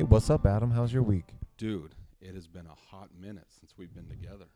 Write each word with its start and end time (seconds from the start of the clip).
Hey, 0.00 0.04
what's 0.04 0.30
up, 0.30 0.46
Adam? 0.46 0.70
How's 0.70 0.94
your 0.94 1.02
week? 1.02 1.34
Dude, 1.58 1.94
it 2.22 2.34
has 2.34 2.46
been 2.46 2.64
a 2.64 2.74
hot 2.90 3.10
minute 3.20 3.44
since 3.60 3.74
we've 3.76 3.92
been 3.92 4.08
together. 4.08 4.46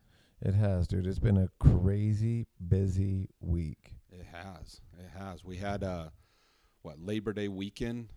It 0.40 0.54
has, 0.54 0.88
dude. 0.88 1.06
It's 1.06 1.18
been 1.18 1.36
a 1.36 1.50
crazy 1.60 2.46
busy 2.66 3.28
week. 3.40 3.92
It 4.10 4.24
has. 4.32 4.80
It 4.98 5.10
has. 5.18 5.44
We 5.44 5.58
had 5.58 5.84
uh 5.84 6.06
what, 6.80 6.98
Labor 6.98 7.34
Day 7.34 7.48
weekend? 7.48 8.08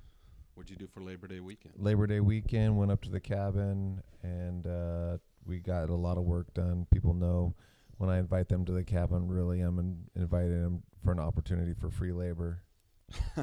What'd 0.53 0.69
you 0.69 0.77
do 0.77 0.87
for 0.87 1.01
Labor 1.01 1.27
Day 1.27 1.41
weekend? 1.41 1.73
Labor 1.77 2.07
Day 2.07 2.21
weekend, 2.21 2.77
went 2.77 2.93
up 2.93 3.01
to 3.01 3.09
the 3.09 3.19
cabin, 3.19 4.01
and 4.23 4.65
uh, 4.65 5.17
we 5.45 5.59
got 5.59 5.89
a 5.89 5.95
lot 5.95 6.17
of 6.17 6.23
work 6.23 6.53
done. 6.53 6.87
People 6.93 7.13
know 7.13 7.53
when 7.97 8.09
I 8.09 8.19
invite 8.19 8.47
them 8.47 8.63
to 8.63 8.71
the 8.71 8.85
cabin, 8.85 9.27
really, 9.27 9.59
I'm 9.59 9.79
in, 9.79 9.97
inviting 10.15 10.63
them 10.63 10.83
for 11.03 11.11
an 11.11 11.19
opportunity 11.19 11.73
for 11.73 11.89
free 11.89 12.13
labor. 12.13 12.63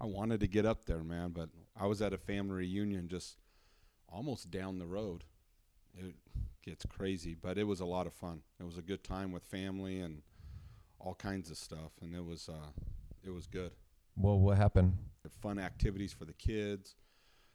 I 0.00 0.06
wanted 0.06 0.40
to 0.40 0.46
get 0.46 0.64
up 0.64 0.86
there, 0.86 1.02
man, 1.02 1.30
but 1.30 1.50
I 1.80 1.86
was 1.86 2.02
at 2.02 2.12
a 2.12 2.18
family 2.18 2.56
reunion 2.56 3.08
just 3.08 3.38
almost 4.06 4.50
down 4.50 4.78
the 4.78 4.86
road. 4.86 5.24
It 5.94 6.14
gets 6.62 6.84
crazy, 6.84 7.34
but 7.34 7.56
it 7.56 7.64
was 7.64 7.80
a 7.80 7.86
lot 7.86 8.06
of 8.06 8.12
fun. 8.12 8.42
It 8.60 8.64
was 8.64 8.76
a 8.76 8.82
good 8.82 9.02
time 9.02 9.32
with 9.32 9.44
family 9.44 10.00
and 10.00 10.20
all 10.98 11.14
kinds 11.14 11.50
of 11.50 11.56
stuff, 11.56 11.92
and 12.02 12.14
it 12.14 12.24
was 12.24 12.50
uh, 12.50 12.68
it 13.24 13.30
was 13.30 13.46
good. 13.46 13.72
Well, 14.14 14.38
what 14.38 14.58
happened? 14.58 14.94
Fun 15.40 15.58
activities 15.58 16.12
for 16.12 16.26
the 16.26 16.34
kids, 16.34 16.96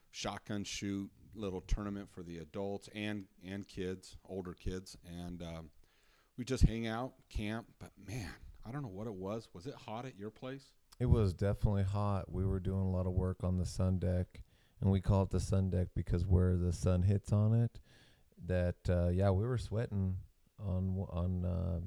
shotgun 0.10 0.64
shoot, 0.64 1.12
little 1.36 1.62
tournament 1.62 2.10
for 2.10 2.24
the 2.24 2.40
adults 2.40 2.90
and 2.96 3.26
and 3.48 3.68
kids, 3.68 4.18
older 4.28 4.54
kids, 4.54 4.98
and 5.24 5.44
um, 5.44 5.70
we 6.36 6.44
just 6.44 6.64
hang 6.64 6.88
out, 6.88 7.14
camp. 7.30 7.68
But 7.78 7.92
man, 8.08 8.32
I 8.66 8.72
don't 8.72 8.82
know 8.82 8.88
what 8.88 9.06
it 9.06 9.14
was. 9.14 9.48
Was 9.54 9.68
it 9.68 9.76
hot 9.76 10.06
at 10.06 10.18
your 10.18 10.32
place? 10.32 10.72
It 11.00 11.08
was 11.08 11.34
definitely 11.34 11.84
hot. 11.84 12.32
We 12.32 12.46
were 12.46 12.60
doing 12.60 12.82
a 12.82 12.90
lot 12.90 13.06
of 13.06 13.14
work 13.14 13.44
on 13.44 13.58
the 13.58 13.66
sun 13.66 14.00
deck, 14.00 14.42
and 14.80 14.90
we 14.90 15.02
call 15.02 15.24
it 15.24 15.30
the 15.30 15.40
sun 15.40 15.70
deck 15.70 15.90
because 15.96 16.26
where 16.26 16.56
the 16.56 16.72
sun 16.72 17.04
hits 17.04 17.34
on 17.34 17.54
it, 17.54 17.80
that 18.46 18.76
uh, 18.90 19.10
yeah, 19.10 19.30
we 19.32 19.46
were 19.46 19.58
sweating 19.58 20.18
on 20.60 21.06
on 21.10 21.46
uh, 21.46 21.80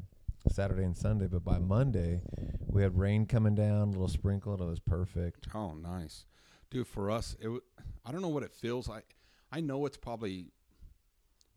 Saturday 0.50 0.84
and 0.84 0.96
Sunday, 0.96 1.26
but 1.26 1.42
by 1.42 1.58
Monday 1.58 2.20
we 2.66 2.82
had 2.82 2.98
rain 2.98 3.24
coming 3.24 3.54
down, 3.54 3.88
a 3.88 3.90
little 3.92 4.08
sprinkle, 4.08 4.52
and 4.52 4.62
it 4.62 4.66
was 4.66 4.80
perfect. 4.80 5.48
Oh, 5.54 5.72
nice, 5.72 6.26
dude. 6.70 6.86
For 6.86 7.10
us, 7.10 7.34
it 7.40 7.44
w- 7.44 7.62
I 8.04 8.12
don't 8.12 8.20
know 8.22 8.28
what 8.28 8.42
it 8.42 8.52
feels 8.52 8.88
like. 8.88 9.14
I 9.50 9.60
know 9.60 9.86
it's 9.86 9.96
probably 9.96 10.52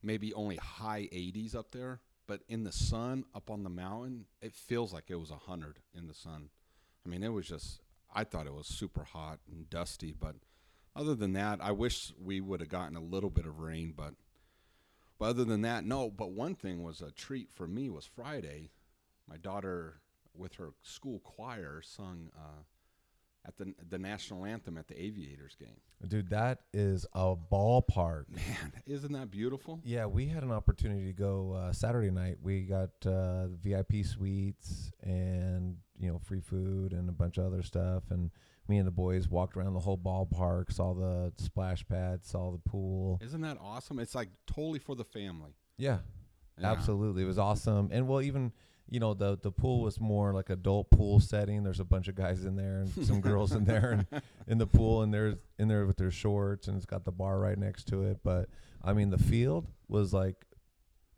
maybe 0.01 0.33
only 0.33 0.55
high 0.55 1.09
80s 1.11 1.53
up 1.53 1.71
there, 1.71 1.99
but 2.27 2.41
in 2.47 2.63
the 2.63 2.71
sun 2.71 3.25
up 3.35 3.49
on 3.51 3.63
the 3.63 3.69
mountain, 3.69 4.25
it 4.41 4.55
feels 4.55 4.93
like 4.93 5.05
it 5.09 5.19
was 5.19 5.31
100 5.31 5.79
in 5.93 6.07
the 6.07 6.13
sun. 6.13 6.49
I 7.05 7.09
mean, 7.09 7.23
it 7.23 7.33
was 7.33 7.47
just, 7.47 7.81
I 8.13 8.23
thought 8.23 8.47
it 8.47 8.53
was 8.53 8.67
super 8.67 9.03
hot 9.03 9.39
and 9.51 9.69
dusty, 9.69 10.13
but 10.17 10.35
other 10.95 11.15
than 11.15 11.33
that, 11.33 11.59
I 11.61 11.71
wish 11.71 12.13
we 12.21 12.41
would 12.41 12.59
have 12.59 12.69
gotten 12.69 12.95
a 12.95 13.01
little 13.01 13.29
bit 13.29 13.45
of 13.45 13.59
rain, 13.59 13.93
but, 13.95 14.13
but 15.17 15.25
other 15.25 15.45
than 15.45 15.61
that, 15.61 15.85
no. 15.85 16.09
But 16.09 16.31
one 16.31 16.55
thing 16.55 16.83
was 16.83 17.01
a 17.01 17.11
treat 17.11 17.51
for 17.51 17.67
me 17.67 17.89
was 17.89 18.05
Friday. 18.05 18.71
My 19.27 19.37
daughter, 19.37 20.01
with 20.35 20.55
her 20.55 20.71
school 20.81 21.19
choir, 21.19 21.81
sung 21.83 22.29
uh, 22.35 22.63
at 23.45 23.57
the 23.57 23.73
the 23.89 23.97
national 23.97 24.45
anthem 24.45 24.77
at 24.77 24.87
the 24.87 25.01
Aviators 25.01 25.55
game. 25.55 25.79
Dude, 26.07 26.29
that 26.29 26.59
is 26.73 27.05
a 27.13 27.35
ballpark. 27.35 28.25
Man, 28.29 28.73
isn't 28.87 29.11
that 29.13 29.31
beautiful? 29.31 29.79
Yeah, 29.83 30.05
we 30.05 30.27
had 30.27 30.43
an 30.43 30.51
opportunity 30.51 31.05
to 31.05 31.13
go 31.13 31.53
uh, 31.53 31.73
Saturday 31.73 32.11
night. 32.11 32.37
We 32.41 32.63
got 32.63 32.89
uh, 33.05 33.47
VIP 33.63 34.03
suites 34.05 34.91
and 35.01 35.77
you 36.01 36.11
know 36.11 36.19
free 36.19 36.41
food 36.41 36.91
and 36.93 37.07
a 37.07 37.13
bunch 37.13 37.37
of 37.37 37.45
other 37.45 37.61
stuff. 37.63 38.03
And 38.09 38.31
me 38.67 38.77
and 38.77 38.87
the 38.87 38.91
boys 38.91 39.29
walked 39.29 39.55
around 39.57 39.73
the 39.73 39.79
whole 39.79 39.97
ballpark, 39.97 40.71
saw 40.71 40.93
the 40.93 41.31
splash 41.37 41.85
pad, 41.87 42.25
saw 42.25 42.51
the 42.51 42.57
pool. 42.69 43.19
Isn't 43.21 43.41
that 43.41 43.57
awesome? 43.61 43.99
It's 43.99 44.15
like 44.15 44.29
totally 44.47 44.79
for 44.79 44.95
the 44.95 45.03
family. 45.03 45.51
Yeah, 45.77 45.99
Yeah. 46.59 46.71
absolutely, 46.71 47.23
it 47.23 47.27
was 47.27 47.37
awesome. 47.39 47.89
And 47.91 48.07
well, 48.07 48.21
even 48.21 48.51
you 48.89 48.99
know 48.99 49.13
the 49.13 49.37
the 49.41 49.51
pool 49.51 49.81
was 49.81 49.99
more 49.99 50.33
like 50.33 50.49
adult 50.49 50.89
pool 50.91 51.19
setting. 51.19 51.63
There's 51.63 51.79
a 51.79 51.85
bunch 51.85 52.07
of 52.07 52.15
guys 52.15 52.43
in 52.45 52.55
there 52.55 52.81
and 52.81 52.89
some 53.05 53.21
girls 53.21 53.51
in 53.53 53.63
there 53.65 53.91
and 54.11 54.21
in 54.47 54.57
the 54.57 54.67
pool, 54.67 55.01
and 55.01 55.13
they're 55.13 55.35
in 55.59 55.67
there 55.67 55.85
with 55.85 55.97
their 55.97 56.11
shorts, 56.11 56.67
and 56.67 56.75
it's 56.77 56.85
got 56.85 57.05
the 57.05 57.11
bar 57.11 57.39
right 57.39 57.57
next 57.57 57.85
to 57.89 58.03
it. 58.03 58.19
But 58.23 58.49
I 58.83 58.93
mean, 58.93 59.09
the 59.09 59.17
field 59.17 59.67
was 59.87 60.13
like 60.13 60.35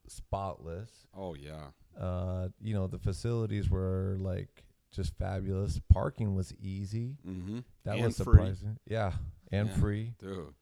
spotless. 0.08 0.90
Oh 1.16 1.36
yeah. 1.36 1.68
Uh, 2.00 2.50
you 2.62 2.74
know, 2.74 2.88
the 2.88 2.98
facilities 3.00 3.70
were 3.70 4.18
like 4.20 4.64
just 4.94 5.18
fabulous. 5.18 5.80
Parking 5.92 6.36
was 6.36 6.54
easy. 6.62 7.18
Mm-hmm. 7.28 7.60
That 7.84 7.96
And 7.96 8.06
was 8.06 8.18
free. 8.18 8.24
surprising. 8.26 8.78
Yeah, 8.88 9.14
and 9.52 9.68
Yeah. 9.70 9.76
free. 9.76 10.14
Dude, 10.20 10.54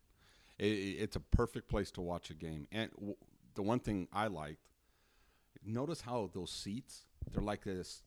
it, 0.58 0.66
it- 0.66 0.98
it's 1.04 1.16
a 1.16 1.20
perfect 1.20 1.68
place 1.70 1.92
to 1.92 2.02
watch 2.02 2.30
a 2.30 2.34
game. 2.34 2.68
And 2.72 2.92
w- 2.94 3.16
the 3.56 3.62
one 3.62 3.80
thing 3.80 4.08
I 4.14 4.28
liked, 4.28 4.62
notice 5.64 6.02
how 6.02 6.30
those 6.34 6.52
seats 6.52 7.06
they're 7.32 7.44
like 7.44 7.64
this 7.64 8.02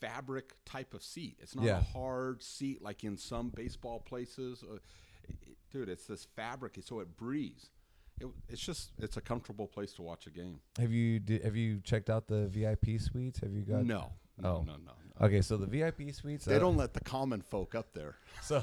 fabric 0.00 0.54
type 0.64 0.94
of 0.94 1.02
seat. 1.02 1.36
It's 1.40 1.54
not 1.54 1.64
Yeah. 1.64 1.78
a 1.78 1.82
hard 1.82 2.42
seat 2.42 2.82
like 2.82 3.04
in 3.04 3.16
some 3.16 3.50
baseball 3.50 4.00
places. 4.00 4.62
Uh, 4.62 4.78
it- 5.28 5.56
dude, 5.70 5.88
it's 5.88 6.06
this 6.06 6.24
fabric, 6.24 6.78
so 6.82 7.00
it 7.00 7.16
breathes. 7.16 7.70
It, 8.20 8.28
it's 8.48 8.60
just 8.64 8.92
it's 8.98 9.16
a 9.16 9.20
comfortable 9.20 9.66
place 9.66 9.92
to 9.94 10.02
watch 10.02 10.26
a 10.26 10.30
game. 10.30 10.60
Have 10.78 10.92
you 10.92 11.18
di- 11.20 11.40
have 11.40 11.56
you 11.56 11.80
checked 11.80 12.08
out 12.10 12.28
the 12.28 12.46
VIP 12.46 12.98
suites? 13.00 13.40
Have 13.40 13.52
you 13.52 13.62
got? 13.62 13.84
no, 13.84 14.12
no, 14.38 14.48
oh. 14.48 14.62
no, 14.62 14.72
no, 14.76 14.76
no. 14.84 14.92
Okay, 15.20 15.40
so 15.42 15.56
the 15.56 15.66
VIP 15.66 16.12
suites. 16.12 16.44
They 16.44 16.56
uh, 16.56 16.60
don't 16.60 16.76
let 16.76 16.92
the 16.92 17.00
common 17.00 17.42
folk 17.42 17.74
up 17.74 17.92
there. 17.94 18.16
So 18.42 18.62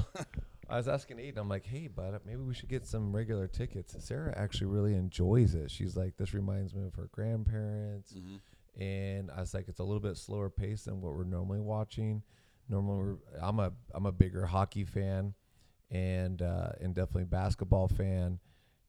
I 0.69 0.77
was 0.77 0.87
asking 0.87 1.17
Aiden, 1.17 1.37
I'm 1.37 1.49
like, 1.49 1.65
hey, 1.65 1.87
bud, 1.87 2.19
maybe 2.25 2.41
we 2.41 2.53
should 2.53 2.69
get 2.69 2.85
some 2.85 3.11
regular 3.15 3.47
tickets. 3.47 3.95
Sarah 3.99 4.33
actually 4.37 4.67
really 4.67 4.93
enjoys 4.93 5.55
it. 5.55 5.71
She's 5.71 5.97
like, 5.97 6.17
this 6.17 6.33
reminds 6.35 6.75
me 6.75 6.85
of 6.85 6.93
her 6.95 7.09
grandparents. 7.11 8.13
Mm-hmm. 8.13 8.81
And 8.81 9.31
I 9.31 9.41
was 9.41 9.53
like, 9.53 9.67
it's 9.67 9.79
a 9.79 9.83
little 9.83 9.99
bit 9.99 10.17
slower 10.17 10.49
pace 10.49 10.83
than 10.83 11.01
what 11.01 11.15
we're 11.15 11.23
normally 11.23 11.59
watching. 11.59 12.21
Normally, 12.69 13.17
I'm 13.41 13.59
a 13.59 13.73
I'm 13.93 14.05
a 14.05 14.11
bigger 14.11 14.45
hockey 14.45 14.85
fan, 14.85 15.33
and 15.89 16.41
uh, 16.41 16.69
and 16.79 16.95
definitely 16.95 17.25
basketball 17.25 17.89
fan. 17.89 18.39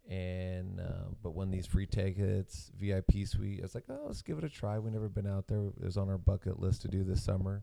And 0.08 0.80
uh, 0.80 1.10
but 1.22 1.34
when 1.34 1.50
these 1.50 1.66
free 1.66 1.86
tickets, 1.86 2.70
VIP 2.78 3.26
suite, 3.26 3.60
I 3.60 3.62
was 3.62 3.74
like, 3.74 3.84
oh, 3.88 4.00
let's 4.06 4.20
give 4.22 4.36
it 4.38 4.44
a 4.44 4.48
try. 4.48 4.78
We 4.78 4.90
never 4.90 5.08
been 5.08 5.26
out 5.26 5.46
there. 5.46 5.58
It 5.60 5.84
was 5.84 5.96
on 5.96 6.08
our 6.10 6.18
bucket 6.18 6.58
list 6.60 6.82
to 6.82 6.88
do 6.88 7.04
this 7.04 7.22
summer, 7.22 7.62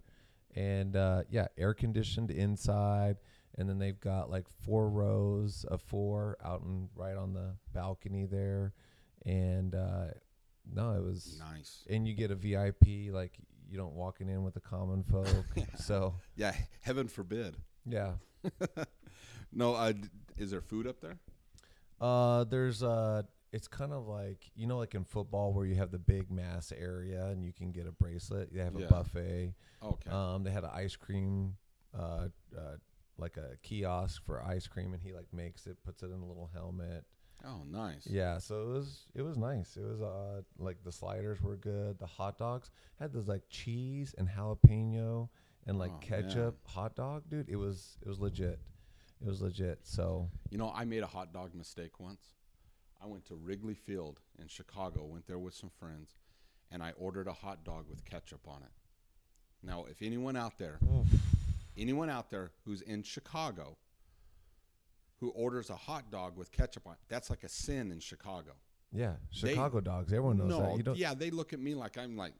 and 0.55 0.95
uh, 0.95 1.23
yeah, 1.29 1.47
air 1.57 1.73
conditioned 1.73 2.31
inside, 2.31 3.17
and 3.57 3.67
then 3.69 3.77
they've 3.77 3.99
got 3.99 4.29
like 4.31 4.45
four 4.65 4.89
rows 4.89 5.65
of 5.69 5.81
four 5.81 6.37
out 6.43 6.61
and 6.61 6.87
right 6.95 7.17
on 7.17 7.33
the 7.33 7.55
balcony 7.73 8.25
there, 8.25 8.73
and 9.25 9.75
uh, 9.75 10.05
no, 10.73 10.93
it 10.93 11.03
was 11.03 11.41
Nice. 11.51 11.83
and 11.89 12.07
you 12.07 12.13
get 12.13 12.31
a 12.31 12.35
VIP 12.35 13.11
like 13.11 13.33
you 13.69 13.77
don't 13.77 13.93
walking 13.93 14.29
in 14.29 14.43
with 14.43 14.53
the 14.53 14.61
common 14.61 15.03
folk. 15.03 15.27
so 15.77 16.15
Yeah, 16.37 16.55
heaven 16.81 17.07
forbid. 17.09 17.57
yeah, 17.85 18.13
No, 19.51 19.73
uh, 19.75 19.93
is 20.37 20.51
there 20.51 20.61
food 20.61 20.87
up 20.87 21.01
there? 21.01 21.17
Uh, 22.01 22.43
there's 22.45 22.81
a. 22.83 23.25
it's 23.51 23.67
kind 23.67 23.91
of 23.93 24.07
like 24.07 24.51
you 24.55 24.67
know 24.67 24.77
like 24.77 24.93
in 24.95 25.03
football 25.03 25.53
where 25.53 25.65
you 25.65 25.75
have 25.75 25.91
the 25.91 25.97
big 25.99 26.29
mass 26.31 26.71
area 26.77 27.25
and 27.27 27.43
you 27.43 27.51
can 27.53 27.71
get 27.71 27.87
a 27.87 27.91
bracelet. 27.91 28.53
They 28.53 28.59
have 28.63 28.75
Yeah. 28.75 28.85
a 28.85 28.89
buffet. 28.89 29.53
Okay. 29.83 30.09
Um, 30.11 30.43
they 30.43 30.51
had 30.51 30.63
an 30.63 30.71
ice 30.73 30.95
cream, 30.95 31.55
uh, 31.97 32.27
uh, 32.57 32.75
like 33.17 33.37
a 33.37 33.57
kiosk 33.63 34.23
for 34.25 34.41
ice 34.43 34.67
cream, 34.67 34.93
and 34.93 35.01
he 35.01 35.13
like 35.13 35.27
makes 35.33 35.67
it, 35.67 35.77
puts 35.83 36.03
it 36.03 36.07
in 36.07 36.21
a 36.21 36.25
little 36.25 36.49
helmet. 36.53 37.05
oh, 37.45 37.63
nice. 37.65 38.05
Yeah, 38.05 38.37
so 38.37 38.61
it 38.63 38.67
was 38.67 39.05
it 39.15 39.21
was 39.21 39.37
nice. 39.37 39.75
It 39.77 39.83
was 39.85 40.01
uh 40.01 40.41
like 40.57 40.77
the 40.83 40.91
sliders 40.91 41.41
were 41.41 41.55
good. 41.57 41.97
The 41.99 42.05
hot 42.05 42.37
dogs 42.37 42.69
had 42.99 43.13
those 43.13 43.27
like 43.27 43.43
cheese 43.49 44.13
and 44.17 44.27
jalapeno 44.29 45.29
and 45.67 45.77
like 45.79 45.91
Oh, 45.93 45.99
ketchup 46.01 46.57
hot 46.67 46.95
dog, 46.95 47.23
dude. 47.29 47.49
It 47.49 47.55
was 47.57 47.97
it 48.01 48.07
was 48.07 48.19
legit. 48.19 48.59
It 49.21 49.27
was 49.27 49.41
legit. 49.41 49.79
So 49.83 50.29
You 50.49 50.57
know, 50.57 50.71
I 50.75 50.85
made 50.85 51.03
a 51.03 51.07
hot 51.07 51.33
dog 51.33 51.53
mistake 51.53 51.99
once. 51.99 52.21
I 53.01 53.05
went 53.07 53.25
to 53.27 53.35
Wrigley 53.35 53.75
Field 53.75 54.19
in 54.39 54.47
Chicago, 54.47 55.05
went 55.05 55.25
there 55.27 55.39
with 55.39 55.53
some 55.53 55.69
friends, 55.79 56.15
and 56.71 56.83
I 56.83 56.91
ordered 56.97 57.27
a 57.27 57.33
hot 57.33 57.63
dog 57.63 57.85
with 57.89 58.03
ketchup 58.05 58.47
on 58.47 58.61
it. 58.63 58.71
Now, 59.63 59.85
if 59.89 60.01
anyone 60.01 60.35
out 60.35 60.57
there, 60.57 60.79
anyone 61.77 62.09
out 62.09 62.29
there 62.29 62.51
who's 62.65 62.81
in 62.81 63.03
Chicago 63.03 63.77
who 65.19 65.29
orders 65.31 65.69
a 65.69 65.75
hot 65.75 66.09
dog 66.11 66.37
with 66.37 66.51
ketchup 66.51 66.87
on 66.87 66.93
it, 66.93 66.99
that's 67.09 67.29
like 67.29 67.43
a 67.43 67.49
sin 67.49 67.91
in 67.91 67.99
Chicago. 67.99 68.51
yeah, 68.91 69.13
They- 69.41 69.49
Chicago 69.49 69.81
dogs. 69.81 70.13
Everyone 70.13 70.37
knows 70.37 70.49
no, 70.49 70.61
that. 70.61 70.77
You 70.77 70.83
don't. 70.83 70.97
yeah, 70.97 71.13
they 71.13 71.29
look 71.29 71.51
at 71.53 71.59
me 71.59 71.75
like 71.75 71.97
I'm 71.97 72.15
like. 72.17 72.33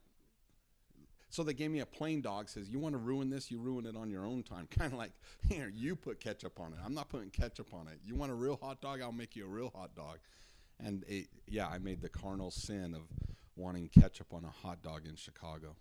So 1.30 1.42
they 1.44 1.54
gave 1.54 1.70
me 1.70 1.80
a 1.80 1.86
plain 1.86 2.20
dog. 2.20 2.48
Says 2.48 2.68
you 2.68 2.78
want 2.78 2.94
to 2.94 2.98
ruin 2.98 3.30
this, 3.30 3.50
you 3.50 3.58
ruin 3.58 3.86
it 3.86 3.96
on 3.96 4.10
your 4.10 4.26
own 4.26 4.42
time. 4.42 4.68
Kind 4.78 4.92
of 4.92 4.98
like 4.98 5.12
here, 5.48 5.72
you 5.74 5.96
put 5.96 6.20
ketchup 6.20 6.60
on 6.60 6.72
it. 6.72 6.78
I'm 6.84 6.94
not 6.94 7.08
putting 7.08 7.30
ketchup 7.30 7.72
on 7.72 7.88
it. 7.88 7.98
You 8.04 8.14
want 8.14 8.30
a 8.32 8.34
real 8.34 8.58
hot 8.60 8.80
dog? 8.80 9.00
I'll 9.00 9.12
make 9.12 9.36
you 9.36 9.46
a 9.46 9.48
real 9.48 9.72
hot 9.74 9.94
dog. 9.94 10.18
And 10.78 11.04
it, 11.06 11.28
yeah, 11.46 11.68
I 11.68 11.78
made 11.78 12.00
the 12.00 12.08
carnal 12.08 12.50
sin 12.50 12.94
of 12.94 13.02
wanting 13.56 13.88
ketchup 13.88 14.32
on 14.32 14.44
a 14.44 14.50
hot 14.50 14.82
dog 14.82 15.06
in 15.06 15.14
Chicago. 15.14 15.76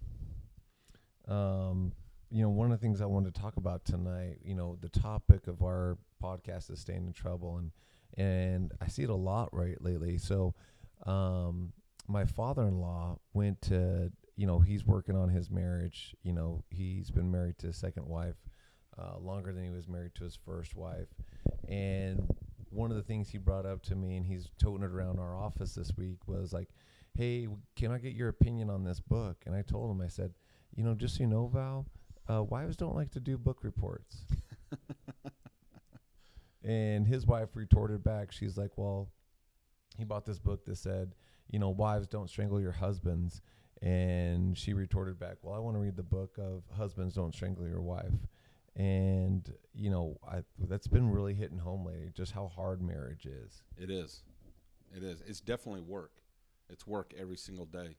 Um, 1.27 1.93
you 2.31 2.43
know, 2.43 2.49
one 2.49 2.71
of 2.71 2.79
the 2.79 2.85
things 2.85 3.01
I 3.01 3.05
wanted 3.05 3.33
to 3.33 3.41
talk 3.41 3.57
about 3.57 3.85
tonight, 3.85 4.37
you 4.43 4.53
know, 4.53 4.77
the 4.81 4.89
topic 4.89 5.47
of 5.47 5.63
our 5.63 5.97
podcast 6.21 6.71
is 6.71 6.79
staying 6.79 7.07
in 7.07 7.13
trouble, 7.13 7.57
and 7.57 7.71
and 8.17 8.71
I 8.81 8.87
see 8.87 9.03
it 9.03 9.09
a 9.09 9.15
lot 9.15 9.49
right 9.53 9.81
lately. 9.81 10.17
So, 10.17 10.53
um, 11.05 11.71
my 12.07 12.25
father-in-law 12.25 13.19
went 13.33 13.61
to, 13.63 14.11
you 14.39 14.47
know, 14.47 14.59
he's 14.59 14.85
working 14.85 15.15
on 15.15 15.29
his 15.29 15.49
marriage. 15.49 16.15
You 16.23 16.33
know, 16.33 16.63
he's 16.69 17.11
been 17.11 17.29
married 17.29 17.57
to 17.59 17.67
his 17.67 17.77
second 17.77 18.07
wife 18.07 18.35
uh, 18.97 19.19
longer 19.19 19.51
than 19.51 19.63
he 19.63 19.69
was 19.69 19.87
married 19.87 20.15
to 20.15 20.23
his 20.23 20.37
first 20.45 20.75
wife, 20.75 21.09
and 21.67 22.27
one 22.69 22.91
of 22.91 22.97
the 22.97 23.03
things 23.03 23.29
he 23.29 23.37
brought 23.37 23.65
up 23.65 23.81
to 23.83 23.95
me, 23.95 24.15
and 24.15 24.25
he's 24.25 24.49
toting 24.59 24.83
it 24.83 24.91
around 24.91 25.19
our 25.19 25.35
office 25.35 25.73
this 25.73 25.91
week, 25.97 26.27
was 26.27 26.53
like, 26.53 26.69
"Hey, 27.15 27.47
can 27.75 27.91
I 27.91 27.97
get 27.97 28.13
your 28.13 28.29
opinion 28.29 28.69
on 28.69 28.83
this 28.83 28.99
book?" 28.99 29.43
And 29.45 29.55
I 29.55 29.61
told 29.61 29.91
him, 29.91 30.01
I 30.01 30.07
said, 30.07 30.33
"You 30.75 30.83
know, 30.83 30.95
just 30.95 31.17
so 31.17 31.23
you 31.23 31.27
know, 31.27 31.47
Val." 31.47 31.85
uh, 32.29 32.43
wives 32.43 32.77
don't 32.77 32.95
like 32.95 33.11
to 33.11 33.19
do 33.19 33.37
book 33.37 33.63
reports. 33.63 34.23
and 36.63 37.07
his 37.07 37.25
wife 37.25 37.49
retorted 37.55 38.03
back. 38.03 38.31
She's 38.31 38.57
like, 38.57 38.71
well, 38.77 39.09
he 39.97 40.03
bought 40.03 40.25
this 40.25 40.39
book 40.39 40.63
that 40.65 40.77
said, 40.77 41.15
you 41.49 41.57
know, 41.57 41.69
wives 41.69 42.07
don't 42.07 42.29
strangle 42.29 42.61
your 42.61 42.71
husbands. 42.71 43.41
And 43.81 44.57
she 44.57 44.73
retorted 44.73 45.19
back, 45.19 45.37
well, 45.41 45.55
I 45.55 45.59
want 45.59 45.75
to 45.75 45.79
read 45.79 45.95
the 45.95 46.03
book 46.03 46.37
of 46.37 46.63
husbands 46.75 47.15
don't 47.15 47.33
strangle 47.33 47.67
your 47.67 47.81
wife. 47.81 48.13
And, 48.75 49.51
you 49.73 49.89
know, 49.89 50.17
I, 50.27 50.43
that's 50.67 50.87
been 50.87 51.09
really 51.09 51.33
hitting 51.33 51.57
home 51.57 51.85
lately, 51.85 52.11
just 52.13 52.33
how 52.33 52.47
hard 52.47 52.81
marriage 52.81 53.25
is. 53.25 53.63
It 53.77 53.89
is. 53.89 54.23
It 54.95 55.03
is. 55.03 55.21
It's 55.25 55.39
definitely 55.39 55.81
work. 55.81 56.21
It's 56.69 56.85
work 56.85 57.13
every 57.17 57.37
single 57.37 57.65
day. 57.65 57.95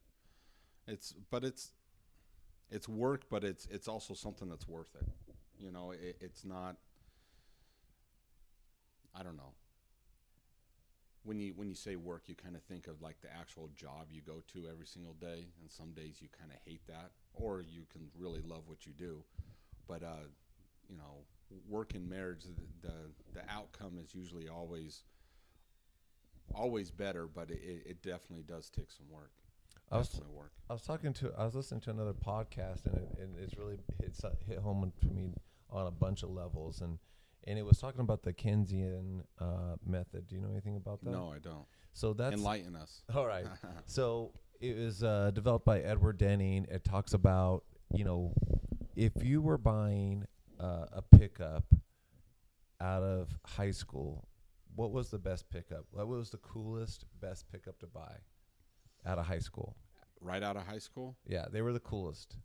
It's, 0.87 1.13
but 1.29 1.43
it's, 1.43 1.71
it's 2.71 2.87
work, 2.87 3.23
but 3.29 3.43
it's 3.43 3.67
it's 3.69 3.87
also 3.89 4.13
something 4.13 4.47
that's 4.47 4.67
worth 4.67 4.95
it. 4.95 5.07
You 5.59 5.71
know, 5.71 5.91
it, 5.91 6.17
it's 6.21 6.45
not. 6.45 6.77
I 9.13 9.23
don't 9.23 9.35
know. 9.35 9.53
When 11.23 11.39
you 11.39 11.53
when 11.55 11.69
you 11.69 11.75
say 11.75 11.95
work, 11.95 12.23
you 12.27 12.35
kind 12.35 12.55
of 12.55 12.63
think 12.63 12.87
of 12.87 13.01
like 13.01 13.21
the 13.21 13.31
actual 13.31 13.69
job 13.75 14.07
you 14.09 14.21
go 14.21 14.41
to 14.53 14.67
every 14.67 14.87
single 14.87 15.13
day, 15.13 15.45
and 15.61 15.69
some 15.69 15.91
days 15.91 16.17
you 16.19 16.27
kind 16.37 16.51
of 16.51 16.57
hate 16.65 16.85
that, 16.87 17.11
or 17.33 17.61
you 17.61 17.83
can 17.91 18.07
really 18.17 18.41
love 18.41 18.63
what 18.65 18.85
you 18.85 18.93
do. 18.93 19.23
But 19.87 20.03
uh, 20.03 20.27
you 20.89 20.97
know, 20.97 21.25
work 21.69 21.93
in 21.95 22.09
marriage, 22.09 22.43
the, 22.43 22.87
the 22.87 23.39
the 23.39 23.51
outcome 23.51 23.99
is 24.03 24.15
usually 24.15 24.47
always 24.47 25.03
always 26.53 26.91
better, 26.91 27.27
but 27.27 27.49
it, 27.49 27.83
it 27.85 28.01
definitely 28.01 28.43
does 28.43 28.69
take 28.69 28.91
some 28.91 29.09
work. 29.09 29.31
I 29.91 29.97
was, 29.97 30.09
Definitely 30.09 30.35
work. 30.37 30.51
I 30.69 30.73
was 30.73 30.81
talking 30.83 31.13
to, 31.13 31.33
I 31.37 31.45
was 31.45 31.55
listening 31.55 31.81
to 31.81 31.89
another 31.91 32.13
podcast, 32.13 32.85
and 32.85 32.95
it, 32.95 33.09
and 33.19 33.37
it's 33.37 33.57
really 33.57 33.77
hit 33.99 34.15
hit 34.47 34.59
home 34.59 34.91
to 35.01 35.07
me 35.07 35.33
on 35.69 35.87
a 35.87 35.91
bunch 35.91 36.23
of 36.23 36.29
levels, 36.29 36.81
and 36.81 36.97
and 37.45 37.57
it 37.57 37.65
was 37.65 37.77
talking 37.79 38.01
about 38.01 38.23
the 38.23 38.33
Keynesian 38.33 39.21
uh, 39.39 39.75
method. 39.85 40.27
Do 40.27 40.35
you 40.35 40.41
know 40.41 40.51
anything 40.51 40.75
about 40.75 41.03
that? 41.03 41.11
No, 41.11 41.31
I 41.31 41.39
don't. 41.39 41.65
So 41.93 42.13
that's 42.13 42.35
Enlighten 42.35 42.75
us. 42.75 43.03
all 43.15 43.25
right. 43.25 43.45
so 43.85 44.31
it 44.59 44.77
was 44.77 45.03
uh, 45.03 45.31
developed 45.33 45.65
by 45.65 45.79
Edward 45.79 46.17
Deming. 46.17 46.67
It 46.69 46.83
talks 46.83 47.13
about 47.13 47.63
you 47.93 48.05
know 48.05 48.33
if 48.95 49.13
you 49.21 49.41
were 49.41 49.57
buying 49.57 50.25
uh, 50.59 50.85
a 50.91 51.01
pickup 51.01 51.65
out 52.79 53.03
of 53.03 53.29
high 53.45 53.71
school, 53.71 54.27
what 54.75 54.91
was 54.91 55.09
the 55.09 55.19
best 55.19 55.49
pickup? 55.49 55.85
What 55.91 56.07
was 56.07 56.29
the 56.29 56.37
coolest, 56.37 57.05
best 57.19 57.45
pickup 57.51 57.79
to 57.79 57.87
buy 57.87 58.15
out 59.05 59.17
of 59.17 59.25
high 59.25 59.39
school? 59.39 59.75
right 60.21 60.43
out 60.43 60.55
of 60.55 60.65
high 60.65 60.77
school. 60.77 61.17
Yeah, 61.27 61.45
they 61.51 61.61
were 61.61 61.73
the 61.73 61.79
coolest. 61.79 62.37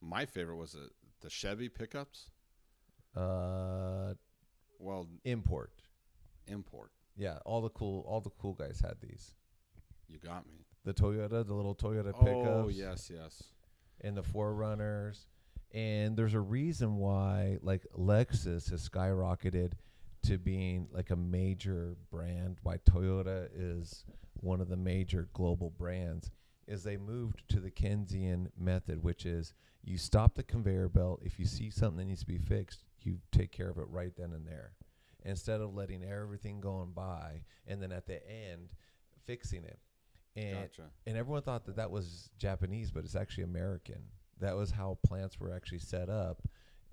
My 0.00 0.26
favorite 0.26 0.56
was 0.56 0.72
the, 0.72 0.90
the 1.20 1.30
Chevy 1.30 1.68
pickups. 1.68 2.30
Uh, 3.14 4.14
Well, 4.78 5.08
import. 5.24 5.72
import. 6.46 6.90
Yeah, 7.16 7.38
all 7.44 7.60
the 7.60 7.68
cool, 7.70 8.04
all 8.08 8.20
the 8.20 8.30
cool 8.30 8.54
guys 8.54 8.80
had 8.80 8.94
these. 9.00 9.34
You 10.08 10.18
got 10.18 10.46
me. 10.46 10.64
The 10.84 10.92
Toyota, 10.94 11.46
the 11.46 11.54
little 11.54 11.74
Toyota 11.74 12.12
pickups. 12.18 12.48
Oh 12.48 12.68
yes, 12.68 13.10
yes. 13.12 13.44
and 14.00 14.16
the 14.16 14.22
4Runners. 14.22 15.26
And 15.72 16.16
there's 16.16 16.34
a 16.34 16.40
reason 16.40 16.96
why 16.96 17.58
like 17.62 17.86
Lexus 17.96 18.70
has 18.70 18.88
skyrocketed 18.88 19.72
to 20.24 20.38
being 20.38 20.88
like 20.92 21.10
a 21.10 21.16
major 21.16 21.96
brand, 22.10 22.56
why 22.62 22.78
Toyota 22.78 23.48
is 23.54 24.04
one 24.34 24.60
of 24.60 24.68
the 24.68 24.76
major 24.76 25.28
global 25.32 25.70
brands, 25.70 26.30
is 26.66 26.82
they 26.82 26.96
moved 26.96 27.42
to 27.48 27.60
the 27.60 27.70
Keynesian 27.70 28.48
method, 28.58 29.02
which 29.02 29.24
is 29.24 29.52
you 29.84 29.98
stop 29.98 30.34
the 30.34 30.42
conveyor 30.42 30.88
belt. 30.88 31.20
If 31.24 31.38
you 31.38 31.44
see 31.46 31.70
something 31.70 31.98
that 31.98 32.04
needs 32.06 32.20
to 32.20 32.26
be 32.26 32.38
fixed, 32.38 32.84
you 33.06 33.18
take 33.30 33.52
care 33.52 33.68
of 33.68 33.78
it 33.78 33.86
right 33.88 34.14
then 34.16 34.32
and 34.32 34.46
there. 34.46 34.72
Instead 35.24 35.60
of 35.60 35.74
letting 35.74 36.02
everything 36.02 36.60
going 36.60 36.92
by 36.92 37.44
and 37.66 37.80
then 37.80 37.92
at 37.92 38.06
the 38.06 38.20
end 38.28 38.70
fixing 39.24 39.64
it. 39.64 39.78
And 40.34 40.62
Gotcha. 40.62 40.90
and 41.06 41.16
everyone 41.16 41.42
thought 41.42 41.66
that 41.66 41.76
that 41.76 41.90
was 41.90 42.30
Japanese, 42.38 42.90
but 42.90 43.04
it's 43.04 43.14
actually 43.14 43.44
American. 43.44 44.02
That 44.40 44.56
was 44.56 44.70
how 44.70 44.98
plants 45.04 45.38
were 45.38 45.52
actually 45.52 45.80
set 45.80 46.08
up 46.08 46.42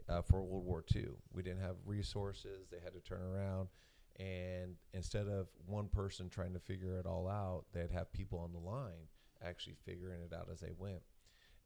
uh, 0.10 0.22
for 0.22 0.44
World 0.44 0.66
War 0.66 0.84
II. 0.94 1.06
We 1.34 1.42
didn't 1.42 1.62
have 1.62 1.76
resources; 1.86 2.68
they 2.70 2.80
had 2.84 2.94
to 2.94 3.00
turn 3.00 3.22
around, 3.22 3.70
and 4.20 4.76
instead 4.94 5.28
of 5.28 5.48
one 5.66 5.88
person 5.88 6.30
trying 6.30 6.54
to 6.54 6.60
figure 6.60 7.00
it 7.00 7.06
all 7.06 7.30
out, 7.30 7.64
they'd 7.74 7.92
have 7.92 8.12
people 8.12 8.40
on 8.40 8.52
the 8.52 8.60
line 8.60 9.08
actually 9.42 9.78
figuring 9.86 10.22
it 10.22 10.34
out 10.34 10.50
as 10.52 10.60
they 10.60 10.72
went. 10.78 11.02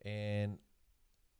And 0.04 0.60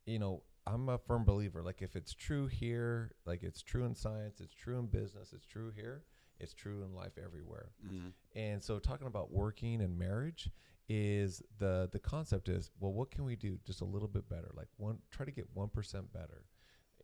you 0.04 0.18
know, 0.18 0.42
I'm 0.66 0.88
a 0.88 0.98
firm 0.98 1.24
believer. 1.24 1.62
Like 1.62 1.82
if 1.82 1.96
it's 1.96 2.14
true 2.14 2.46
here, 2.46 3.12
like 3.26 3.42
it's 3.42 3.62
true 3.62 3.84
in 3.84 3.94
science, 3.94 4.40
it's 4.40 4.54
true 4.54 4.78
in 4.78 4.86
business, 4.86 5.32
it's 5.32 5.46
true 5.46 5.70
here, 5.74 6.04
it's 6.40 6.54
true 6.54 6.82
in 6.82 6.94
life 6.94 7.18
everywhere. 7.22 7.72
Mm-hmm. 7.86 8.08
And 8.38 8.62
so 8.62 8.78
talking 8.78 9.06
about 9.06 9.32
working 9.32 9.80
and 9.82 9.98
marriage 9.98 10.50
is 10.88 11.42
the 11.58 11.88
the 11.92 11.98
concept 11.98 12.48
is 12.48 12.70
well 12.78 12.92
what 12.92 13.10
can 13.10 13.24
we 13.24 13.36
do 13.36 13.58
just 13.64 13.80
a 13.80 13.84
little 13.84 14.08
bit 14.08 14.28
better 14.28 14.50
like 14.54 14.68
one 14.76 14.98
try 15.10 15.24
to 15.24 15.32
get 15.32 15.54
1% 15.54 15.72
better 16.12 16.44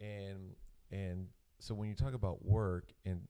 and 0.00 0.54
and 0.90 1.28
so 1.60 1.74
when 1.74 1.88
you 1.88 1.94
talk 1.94 2.12
about 2.12 2.44
work 2.44 2.92
and, 3.06 3.22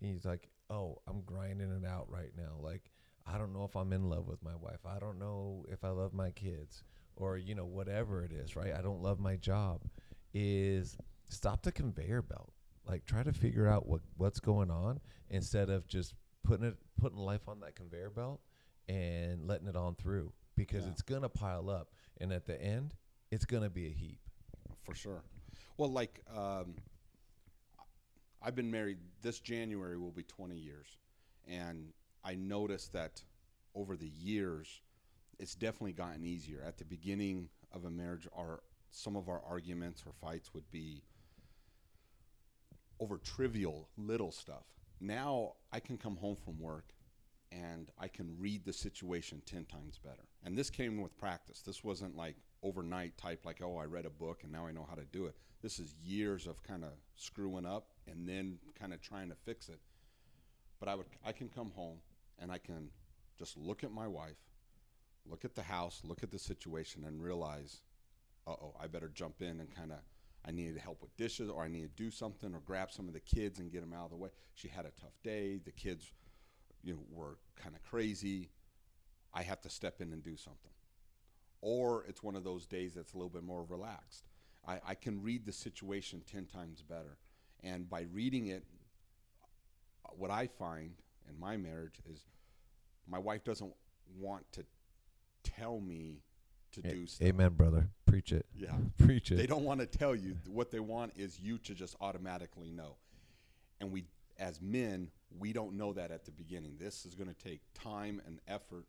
and 0.00 0.12
he's 0.12 0.24
like 0.24 0.48
oh 0.70 1.00
i'm 1.08 1.22
grinding 1.22 1.72
it 1.72 1.84
out 1.84 2.06
right 2.08 2.30
now 2.36 2.54
like 2.60 2.92
i 3.26 3.36
don't 3.36 3.52
know 3.52 3.64
if 3.64 3.74
i'm 3.74 3.92
in 3.92 4.08
love 4.08 4.28
with 4.28 4.42
my 4.44 4.54
wife 4.54 4.86
i 4.86 4.98
don't 5.00 5.18
know 5.18 5.64
if 5.68 5.82
i 5.82 5.88
love 5.88 6.14
my 6.14 6.30
kids 6.30 6.84
or 7.16 7.36
you 7.38 7.54
know 7.54 7.64
whatever 7.64 8.22
it 8.22 8.32
is 8.32 8.54
right 8.56 8.74
i 8.74 8.80
don't 8.82 9.02
love 9.02 9.18
my 9.18 9.36
job 9.36 9.82
is 10.34 10.96
stop 11.28 11.62
the 11.62 11.72
conveyor 11.72 12.22
belt 12.22 12.52
like 12.86 13.04
try 13.04 13.22
to 13.22 13.32
figure 13.32 13.66
out 13.66 13.86
what 13.88 14.00
what's 14.16 14.38
going 14.40 14.70
on 14.70 15.00
instead 15.30 15.70
of 15.70 15.86
just 15.88 16.14
putting 16.44 16.66
it 16.66 16.76
putting 17.00 17.18
life 17.18 17.48
on 17.48 17.60
that 17.60 17.74
conveyor 17.74 18.10
belt 18.10 18.40
and 18.88 19.42
letting 19.46 19.66
it 19.66 19.76
on 19.76 19.94
through 19.96 20.32
because 20.56 20.84
Yeah. 20.84 20.90
it's 20.92 21.02
gonna 21.02 21.28
pile 21.28 21.68
up 21.70 21.88
and 22.20 22.32
at 22.32 22.46
the 22.46 22.60
end 22.60 22.94
it's 23.30 23.44
gonna 23.44 23.70
be 23.70 23.86
a 23.86 23.90
heap 23.92 24.20
For 24.84 24.94
sure. 24.94 25.24
Well, 25.78 25.90
like 25.90 26.22
um, 26.34 26.76
I've 28.40 28.54
been 28.54 28.70
married. 28.70 28.98
This 29.22 29.40
January 29.40 29.98
will 29.98 30.12
be 30.12 30.22
20 30.22 30.54
years, 30.56 30.86
and 31.48 31.92
I 32.24 32.36
noticed 32.36 32.92
that 32.92 33.22
over 33.74 33.96
the 33.96 34.08
years, 34.08 34.80
it's 35.38 35.54
definitely 35.54 35.92
gotten 35.92 36.24
easier. 36.24 36.62
At 36.66 36.78
the 36.78 36.84
beginning 36.84 37.48
of 37.72 37.84
a 37.84 37.90
marriage, 37.90 38.26
our 38.36 38.60
some 38.90 39.16
of 39.16 39.28
our 39.28 39.42
arguments 39.46 40.04
or 40.06 40.12
fights 40.12 40.54
would 40.54 40.70
be 40.70 41.02
over 43.00 43.18
trivial 43.18 43.88
little 43.98 44.32
stuff. 44.32 44.64
Now 45.00 45.54
I 45.72 45.80
can 45.80 45.98
come 45.98 46.16
home 46.16 46.36
from 46.36 46.58
work 46.58 46.94
and 47.52 47.90
I 47.98 48.08
can 48.08 48.34
read 48.38 48.64
the 48.64 48.72
situation 48.72 49.42
10 49.46 49.66
times 49.66 49.98
better. 49.98 50.24
And 50.44 50.56
this 50.56 50.70
came 50.70 51.00
with 51.00 51.16
practice. 51.18 51.60
This 51.60 51.84
wasn't 51.84 52.16
like 52.16 52.36
overnight 52.62 53.16
type, 53.16 53.44
like, 53.44 53.60
oh, 53.62 53.76
I 53.76 53.84
read 53.84 54.06
a 54.06 54.10
book 54.10 54.42
and 54.42 54.52
now 54.52 54.66
I 54.66 54.72
know 54.72 54.86
how 54.88 54.96
to 54.96 55.04
do 55.04 55.26
it. 55.26 55.36
This 55.62 55.78
is 55.78 55.94
years 56.02 56.46
of 56.46 56.62
kind 56.62 56.84
of 56.84 56.90
screwing 57.16 57.66
up 57.66 57.92
and 58.08 58.28
then 58.28 58.58
kind 58.78 58.92
of 58.92 59.00
trying 59.00 59.28
to 59.28 59.36
fix 59.44 59.68
it. 59.68 59.80
But 60.80 60.88
I 60.88 60.94
would, 60.94 61.06
I 61.24 61.32
can 61.32 61.48
come 61.48 61.70
home 61.74 61.98
and 62.38 62.50
I 62.50 62.58
can 62.58 62.88
just 63.38 63.56
look 63.56 63.84
at 63.84 63.92
my 63.92 64.06
wife, 64.06 64.36
look 65.30 65.44
at 65.44 65.54
the 65.54 65.62
house, 65.62 66.02
look 66.04 66.22
at 66.22 66.30
the 66.30 66.38
situation, 66.38 67.04
and 67.04 67.22
realize, 67.22 67.82
uh 68.46 68.52
oh, 68.52 68.74
I 68.80 68.86
better 68.86 69.08
jump 69.08 69.42
in 69.42 69.60
and 69.60 69.74
kind 69.74 69.92
of, 69.92 69.98
I 70.44 70.50
needed 70.50 70.78
help 70.78 71.02
with 71.02 71.16
dishes, 71.16 71.50
or 71.50 71.62
I 71.62 71.68
need 71.68 71.82
to 71.82 72.02
do 72.02 72.10
something, 72.10 72.54
or 72.54 72.60
grab 72.60 72.90
some 72.90 73.08
of 73.08 73.14
the 73.14 73.20
kids 73.20 73.58
and 73.58 73.70
get 73.70 73.80
them 73.80 73.92
out 73.92 74.04
of 74.04 74.10
the 74.10 74.16
way. 74.16 74.30
She 74.54 74.68
had 74.68 74.84
a 74.84 74.90
tough 75.00 75.18
day. 75.22 75.58
The 75.64 75.72
kids, 75.72 76.12
you 76.82 76.94
know, 76.94 77.00
were 77.10 77.38
kind 77.56 77.74
of 77.74 77.82
crazy. 77.82 78.50
I 79.34 79.42
have 79.42 79.60
to 79.62 79.70
step 79.70 80.00
in 80.00 80.12
and 80.12 80.22
do 80.22 80.36
something. 80.36 80.70
Or 81.60 82.04
it's 82.08 82.22
one 82.22 82.36
of 82.36 82.44
those 82.44 82.66
days 82.66 82.94
that's 82.94 83.14
a 83.14 83.16
little 83.16 83.30
bit 83.30 83.42
more 83.42 83.64
relaxed. 83.64 84.24
I, 84.66 84.80
I 84.86 84.94
can 84.94 85.22
read 85.22 85.44
the 85.44 85.52
situation 85.52 86.22
10 86.30 86.46
times 86.46 86.82
better. 86.82 87.18
And 87.62 87.88
by 87.88 88.06
reading 88.12 88.46
it, 88.46 88.64
what 90.16 90.30
I 90.30 90.46
find 90.46 90.92
in 91.28 91.38
my 91.38 91.56
marriage 91.56 92.00
is 92.10 92.20
my 93.08 93.18
wife 93.18 93.44
doesn't 93.44 93.72
want 94.18 94.50
to 94.52 94.64
tell 95.58 95.80
me 95.80 96.22
to 96.72 96.80
A- 96.80 96.90
do 96.90 97.06
stuff. 97.06 97.28
Amen, 97.28 97.50
brother. 97.54 97.88
Preach 98.06 98.32
it. 98.32 98.46
Yeah. 98.54 98.72
Preach 98.98 99.30
it. 99.32 99.36
They 99.36 99.46
don't 99.46 99.64
want 99.64 99.80
to 99.80 99.86
tell 99.86 100.14
you. 100.14 100.36
What 100.48 100.70
they 100.70 100.80
want 100.80 101.12
is 101.16 101.38
you 101.40 101.58
to 101.58 101.74
just 101.74 101.96
automatically 102.00 102.70
know. 102.70 102.96
And 103.80 103.90
we, 103.92 104.04
as 104.38 104.60
men, 104.60 105.10
we 105.38 105.52
don't 105.52 105.76
know 105.76 105.92
that 105.92 106.10
at 106.10 106.24
the 106.24 106.30
beginning. 106.30 106.76
This 106.78 107.04
is 107.04 107.14
going 107.14 107.28
to 107.28 107.34
take 107.34 107.60
time 107.74 108.22
and 108.26 108.40
effort 108.48 108.86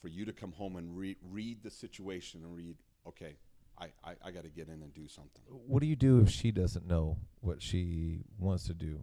for 0.00 0.08
you 0.08 0.24
to 0.24 0.32
come 0.32 0.52
home 0.52 0.76
and 0.76 0.96
read 0.96 1.16
read 1.30 1.62
the 1.62 1.70
situation 1.70 2.42
and 2.42 2.54
read. 2.56 2.76
Okay, 3.06 3.36
I 3.78 3.86
I, 4.04 4.14
I 4.24 4.30
got 4.30 4.44
to 4.44 4.50
get 4.50 4.68
in 4.68 4.82
and 4.82 4.92
do 4.94 5.08
something. 5.08 5.42
what 5.46 5.80
do 5.80 5.86
you 5.86 5.96
do 5.96 6.20
if 6.20 6.30
she 6.30 6.50
doesn't 6.50 6.86
know 6.86 7.18
what 7.40 7.62
she 7.62 8.24
wants 8.38 8.64
to 8.64 8.74
do? 8.74 9.00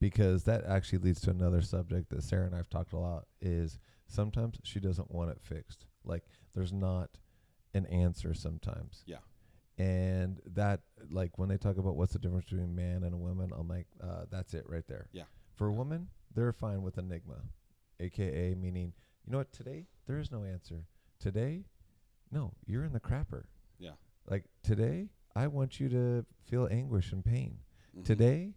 Because 0.00 0.44
that 0.44 0.64
actually 0.66 0.98
leads 0.98 1.20
to 1.22 1.30
another 1.30 1.62
subject 1.62 2.10
that 2.10 2.22
Sarah 2.22 2.46
and 2.46 2.54
I've 2.54 2.68
talked 2.68 2.92
a 2.92 2.98
lot 2.98 3.24
is 3.40 3.78
sometimes 4.06 4.58
she 4.62 4.80
doesn't 4.80 5.10
want 5.10 5.30
it 5.30 5.38
fixed. 5.40 5.86
Like 6.04 6.24
there's 6.54 6.72
not 6.72 7.10
an 7.74 7.86
answer 7.86 8.34
sometimes. 8.34 9.02
Yeah. 9.06 9.18
And 9.76 10.40
that 10.54 10.80
like 11.10 11.38
when 11.38 11.48
they 11.48 11.56
talk 11.56 11.78
about 11.78 11.96
what's 11.96 12.12
the 12.12 12.18
difference 12.18 12.44
between 12.44 12.64
a 12.64 12.68
man 12.68 13.02
and 13.02 13.12
a 13.14 13.16
woman, 13.18 13.50
I'm 13.56 13.68
like, 13.68 13.86
uh, 14.02 14.24
that's 14.30 14.54
it 14.54 14.64
right 14.68 14.86
there. 14.86 15.08
Yeah. 15.12 15.24
For 15.54 15.66
a 15.68 15.72
woman, 15.72 16.08
they're 16.34 16.52
fine 16.52 16.82
with 16.82 16.98
enigma. 16.98 17.36
AKA 18.00 18.54
meaning, 18.54 18.92
you 19.24 19.32
know 19.32 19.38
what, 19.38 19.52
today 19.52 19.86
there 20.06 20.18
is 20.18 20.30
no 20.30 20.44
answer. 20.44 20.84
Today, 21.18 21.64
no, 22.30 22.52
you're 22.66 22.84
in 22.84 22.92
the 22.92 23.00
crapper. 23.00 23.44
Yeah. 23.78 23.92
Like 24.28 24.44
today, 24.62 25.08
I 25.36 25.46
want 25.48 25.80
you 25.80 25.88
to 25.88 26.24
feel 26.44 26.68
anguish 26.70 27.12
and 27.12 27.24
pain. 27.24 27.58
Mhm. 27.96 28.04
Today, 28.04 28.54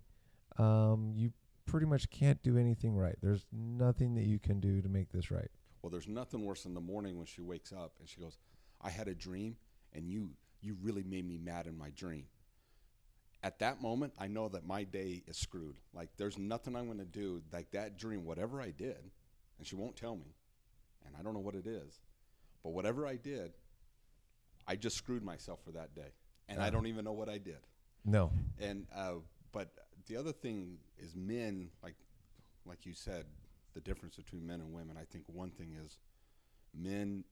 um, 0.57 1.13
you 1.15 1.33
pretty 1.65 1.85
much 1.85 2.09
can't 2.09 2.41
do 2.43 2.57
anything 2.57 2.95
right. 2.95 3.15
There's 3.21 3.45
nothing 3.51 4.15
that 4.15 4.23
you 4.25 4.39
can 4.39 4.59
do 4.59 4.81
to 4.81 4.89
make 4.89 5.11
this 5.11 5.29
right. 5.31 5.49
Well, 5.87 5.91
there's 5.93 6.09
nothing 6.09 6.43
worse 6.43 6.65
in 6.65 6.73
the 6.73 6.81
morning 6.81 7.15
when 7.15 7.27
she 7.27 7.39
wakes 7.39 7.71
up 7.71 7.93
and 8.01 8.09
she 8.09 8.19
goes, 8.19 8.37
"I 8.81 8.89
had 8.89 9.07
a 9.07 9.15
dream, 9.15 9.55
and 9.93 10.09
you 10.09 10.31
you 10.59 10.75
really 10.81 11.03
made 11.03 11.25
me 11.25 11.37
mad 11.37 11.65
in 11.65 11.77
my 11.77 11.91
dream." 11.91 12.25
At 13.41 13.59
that 13.59 13.81
moment, 13.81 14.11
I 14.19 14.27
know 14.27 14.49
that 14.49 14.65
my 14.65 14.83
day 14.83 15.23
is 15.27 15.37
screwed. 15.37 15.77
Like 15.93 16.09
there's 16.17 16.37
nothing 16.37 16.75
I'm 16.75 16.87
going 16.87 16.97
to 16.97 17.05
do. 17.05 17.41
Like 17.53 17.71
that 17.71 17.97
dream, 17.97 18.25
whatever 18.25 18.59
I 18.61 18.71
did, 18.71 18.97
and 19.57 19.65
she 19.65 19.77
won't 19.77 19.95
tell 19.95 20.17
me, 20.17 20.35
and 21.05 21.15
I 21.17 21.23
don't 21.23 21.33
know 21.33 21.39
what 21.39 21.55
it 21.55 21.65
is, 21.65 22.01
but 22.63 22.71
whatever 22.73 23.07
I 23.07 23.15
did, 23.15 23.53
I 24.67 24.75
just 24.75 24.97
screwed 24.97 25.23
myself 25.23 25.61
for 25.63 25.71
that 25.71 25.95
day, 25.95 26.11
and 26.49 26.61
I 26.61 26.69
don't 26.69 26.87
even 26.87 27.05
know 27.05 27.13
what 27.13 27.29
I 27.29 27.37
did. 27.37 27.65
No. 28.03 28.33
And 28.59 28.87
uh, 28.93 29.19
but 29.53 29.69
the 30.07 30.17
other 30.17 30.33
thing 30.33 30.79
is 30.97 31.15
men 31.15 31.69
like 31.81 31.95
like 32.65 32.85
you 32.85 32.93
said 32.93 33.23
the 33.77 33.81
difference 33.81 34.15
between 34.15 34.45
men 34.47 34.59
and 34.59 34.73
women. 34.73 34.97
I 34.99 35.05
think 35.05 35.25
one 35.27 35.51
thing 35.51 35.77
is 35.85 35.99
men 36.73 37.23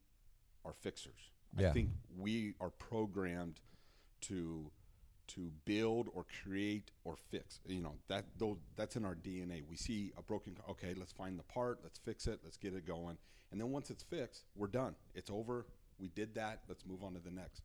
are 0.64 0.74
fixers. 0.74 1.32
I 1.58 1.74
think 1.74 1.90
we 2.16 2.54
are 2.62 2.70
programmed 2.70 3.60
to 4.22 4.72
to 5.28 5.52
build 5.66 6.08
or 6.14 6.24
create 6.44 6.92
or 7.04 7.16
fix. 7.32 7.60
You 7.66 7.82
know 7.82 7.96
that 8.10 8.25
those, 8.38 8.58
that's 8.75 8.96
in 8.96 9.06
our 9.06 9.16
DNA. 9.16 9.64
We 9.68 9.75
see 9.75 10.12
a 10.18 10.22
broken. 10.22 10.56
Okay, 10.70 10.94
let's 10.96 11.14
find 11.14 11.40
the 11.40 11.44
part. 11.44 11.80
Let's 11.82 11.98
fix 11.98 12.28
it. 12.28 12.42
Let's 12.44 12.58
get 12.58 12.75
it 12.75 12.86
going. 12.86 13.18
And 13.52 13.60
then 13.60 13.72
once 13.72 13.90
it's 13.90 14.04
fixed, 14.04 14.44
we're 14.56 14.68
done. 14.68 14.96
It's 15.16 15.32
over. 15.32 15.66
We 15.98 16.10
did 16.10 16.36
that. 16.36 16.62
Let's 16.68 16.86
move 16.86 17.04
on 17.04 17.14
to 17.14 17.20
the 17.20 17.32
next. 17.32 17.64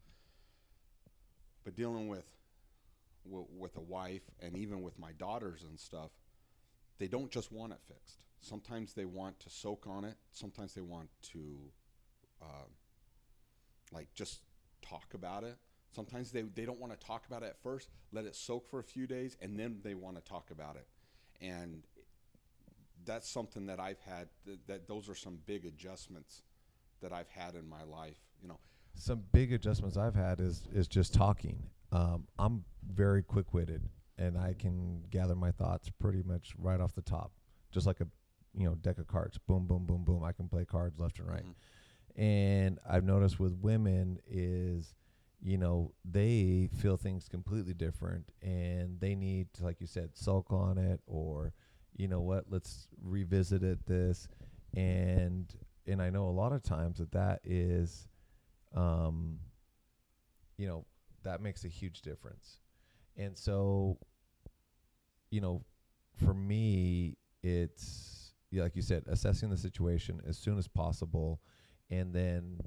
But 1.65 1.75
dealing 1.77 2.09
with 2.09 2.25
w- 3.27 3.49
with 3.59 3.77
a 3.77 3.83
wife 3.83 4.23
and 4.41 4.57
even 4.57 4.81
with 4.81 4.99
my 4.99 5.13
daughters 5.13 5.65
and 5.69 5.79
stuff, 5.79 6.11
they 6.99 7.09
don't 7.09 7.31
just 7.31 7.53
want 7.53 7.73
it 7.73 7.81
fixed. 7.87 8.21
Sometimes 8.41 8.95
they 8.95 9.05
want 9.05 9.39
to 9.41 9.51
soak 9.51 9.87
on 9.87 10.05
it. 10.05 10.17
Sometimes 10.33 10.75
they 10.75 10.81
want 10.81 11.09
to, 11.33 11.57
uh, 12.43 12.69
like, 13.93 14.13
just 14.15 14.41
talk 14.83 15.15
about 15.15 15.45
it. 15.45 15.57
Sometimes 15.93 16.31
they, 16.31 16.43
they 16.43 16.65
don't 16.65 16.79
want 16.79 16.99
to 16.99 17.07
talk 17.07 17.27
about 17.27 17.43
it 17.43 17.47
at 17.47 17.63
first, 17.63 17.89
let 18.13 18.25
it 18.25 18.37
soak 18.37 18.69
for 18.69 18.79
a 18.79 18.85
few 18.85 19.07
days, 19.07 19.37
and 19.43 19.59
then 19.59 19.81
they 19.83 19.95
want 19.95 20.17
to 20.17 20.23
talk 20.23 20.51
about 20.51 20.77
it. 20.77 20.87
And 21.41 21.83
that's 23.05 23.29
something 23.29 23.67
that 23.67 23.81
I've 23.81 24.01
had, 24.01 24.29
that, 24.47 24.67
that 24.69 24.89
those 24.89 25.09
are 25.09 25.15
some 25.15 25.39
big 25.47 25.65
adjustments 25.65 26.43
that 27.03 27.13
I've 27.13 27.29
had 27.29 27.55
in 27.55 27.69
my 27.69 27.83
life. 27.83 28.19
You 28.41 28.49
know, 28.49 28.59
Some 28.95 29.23
big 29.33 29.53
adjustments 29.53 29.97
I've 29.97 30.15
had 30.15 30.41
is 30.41 30.63
is 30.73 30.87
just 30.87 31.13
talking. 31.15 31.63
Um, 31.93 32.29
I'm 32.39 32.65
very 32.87 33.23
quick 33.23 33.53
witted, 33.53 33.89
and 34.19 34.39
I 34.39 34.55
can 34.59 35.03
gather 35.11 35.35
my 35.35 35.51
thoughts 35.51 35.91
pretty 35.91 36.23
much 36.23 36.53
right 36.59 36.81
off 36.81 36.95
the 36.95 37.03
top, 37.03 37.33
just 37.73 37.87
like 37.87 38.01
a 38.01 38.07
you 38.55 38.65
know 38.67 38.75
deck 38.75 38.99
of 38.99 39.07
cards. 39.07 39.39
Boom, 39.39 39.67
boom, 39.67 39.87
boom, 39.87 40.05
boom. 40.05 40.25
I 40.25 40.33
can 40.33 40.49
play 40.49 40.65
cards 40.65 40.99
left 40.99 41.19
and 41.19 41.29
right. 41.29 41.45
Mhm. 41.45 41.55
And 42.17 42.79
I've 42.89 43.05
noticed 43.05 43.39
with 43.41 43.55
women 43.55 44.19
is, 44.27 44.95
you 45.41 45.57
know, 45.59 45.95
they 46.05 46.69
feel 46.77 46.97
things 46.97 47.29
completely 47.29 47.75
different, 47.75 48.31
and 48.43 49.01
they 49.01 49.15
need 49.15 49.53
to, 49.55 49.65
like 49.65 49.81
you 49.81 49.87
said, 49.87 50.17
sulk 50.17 50.53
on 50.53 50.79
it, 50.79 51.01
or, 51.07 51.53
you 51.97 52.09
know 52.09 52.21
what, 52.21 52.47
let's 52.51 52.89
revisit 53.03 53.63
it. 53.63 53.87
This, 53.87 54.29
and 54.75 55.55
and 55.87 56.03
I 56.03 56.11
know 56.11 56.29
a 56.29 56.31
lot 56.31 56.53
of 56.53 56.63
times 56.63 56.99
that 56.99 57.13
that 57.13 57.41
is, 57.45 58.09
um, 58.75 59.41
you 60.57 60.67
know, 60.67 60.85
that 61.23 61.41
makes 61.41 61.65
a 61.65 61.69
huge 61.69 62.03
difference, 62.03 62.61
and 63.17 63.37
so, 63.37 63.99
you 65.31 65.41
know, 65.41 65.63
for 66.17 66.35
me, 66.35 67.17
it's 67.43 68.20
yeah, 68.51 68.63
like 68.63 68.77
you 68.77 68.83
said, 68.83 69.05
assessing 69.07 69.51
the 69.51 69.57
situation 69.57 70.21
as 70.27 70.39
soon 70.39 70.59
as 70.59 70.69
possible 70.69 71.41
and 71.91 72.13
then 72.15 72.61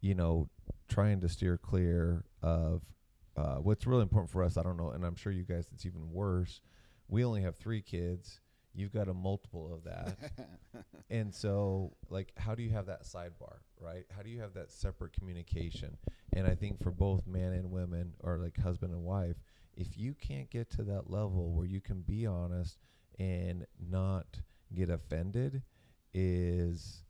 you 0.00 0.14
know 0.14 0.48
trying 0.88 1.20
to 1.20 1.28
steer 1.28 1.58
clear 1.58 2.24
of 2.42 2.82
uh, 3.36 3.56
what's 3.56 3.86
really 3.86 4.02
important 4.02 4.30
for 4.30 4.42
us 4.42 4.56
i 4.56 4.62
don't 4.62 4.76
know 4.76 4.90
and 4.90 5.04
i'm 5.04 5.16
sure 5.16 5.32
you 5.32 5.44
guys 5.44 5.66
it's 5.72 5.86
even 5.86 6.10
worse 6.12 6.60
we 7.10 7.24
only 7.24 7.42
have 7.42 7.56
three 7.56 7.82
kids. 7.82 8.40
You've 8.72 8.92
got 8.92 9.08
a 9.08 9.14
multiple 9.14 9.74
of 9.74 9.84
that. 9.84 10.16
And 11.12 11.34
so 11.34 11.96
like 12.08 12.32
how 12.36 12.54
do 12.54 12.62
you 12.62 12.70
have 12.70 12.86
that 12.86 13.02
sidebar 13.02 13.56
right? 13.80 14.04
How 14.14 14.22
do 14.22 14.30
you 14.30 14.40
have 14.42 14.54
that 14.54 14.70
separate 14.70 15.12
communication? 15.12 15.96
And 16.34 16.46
i 16.46 16.54
think 16.54 16.80
for 16.80 16.92
both 16.92 17.26
man 17.26 17.52
and 17.52 17.72
women 17.72 18.12
or 18.20 18.38
like 18.38 18.56
husband 18.56 18.92
and 18.92 19.02
wife 19.02 19.34
if 19.76 19.98
you 19.98 20.14
can't 20.14 20.48
get 20.50 20.70
to 20.70 20.84
that 20.84 21.10
level 21.10 21.52
where 21.52 21.66
you 21.66 21.80
can 21.80 22.02
be 22.02 22.26
honest 22.26 22.78
and 23.18 23.66
not 23.90 24.40
get 24.74 24.90
offended 24.90 25.62
is 26.12 27.02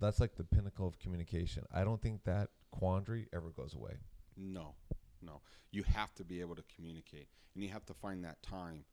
that's 0.00 0.20
like 0.20 0.36
the 0.36 0.44
pinnacle 0.44 0.86
of 0.86 0.98
communication. 0.98 1.64
I 1.72 1.84
don't 1.84 2.00
think 2.00 2.24
that 2.24 2.50
quandary 2.70 3.28
ever 3.32 3.50
goes 3.50 3.74
away. 3.74 3.94
No, 4.36 4.74
no. 5.22 5.40
You 5.70 5.82
have 5.82 6.14
to 6.14 6.24
be 6.24 6.40
able 6.40 6.54
to 6.56 6.64
communicate, 6.74 7.28
and 7.54 7.62
you 7.62 7.70
have 7.70 7.84
to 7.86 7.94
find 7.94 8.24
that 8.24 8.42
time. 8.42 8.84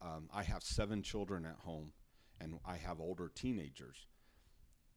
Um, 0.00 0.28
I 0.32 0.42
have 0.44 0.62
seven 0.62 1.02
children 1.02 1.44
at 1.44 1.56
home, 1.64 1.92
and 2.40 2.58
I 2.64 2.76
have 2.76 3.00
older 3.00 3.30
teenagers. 3.34 4.06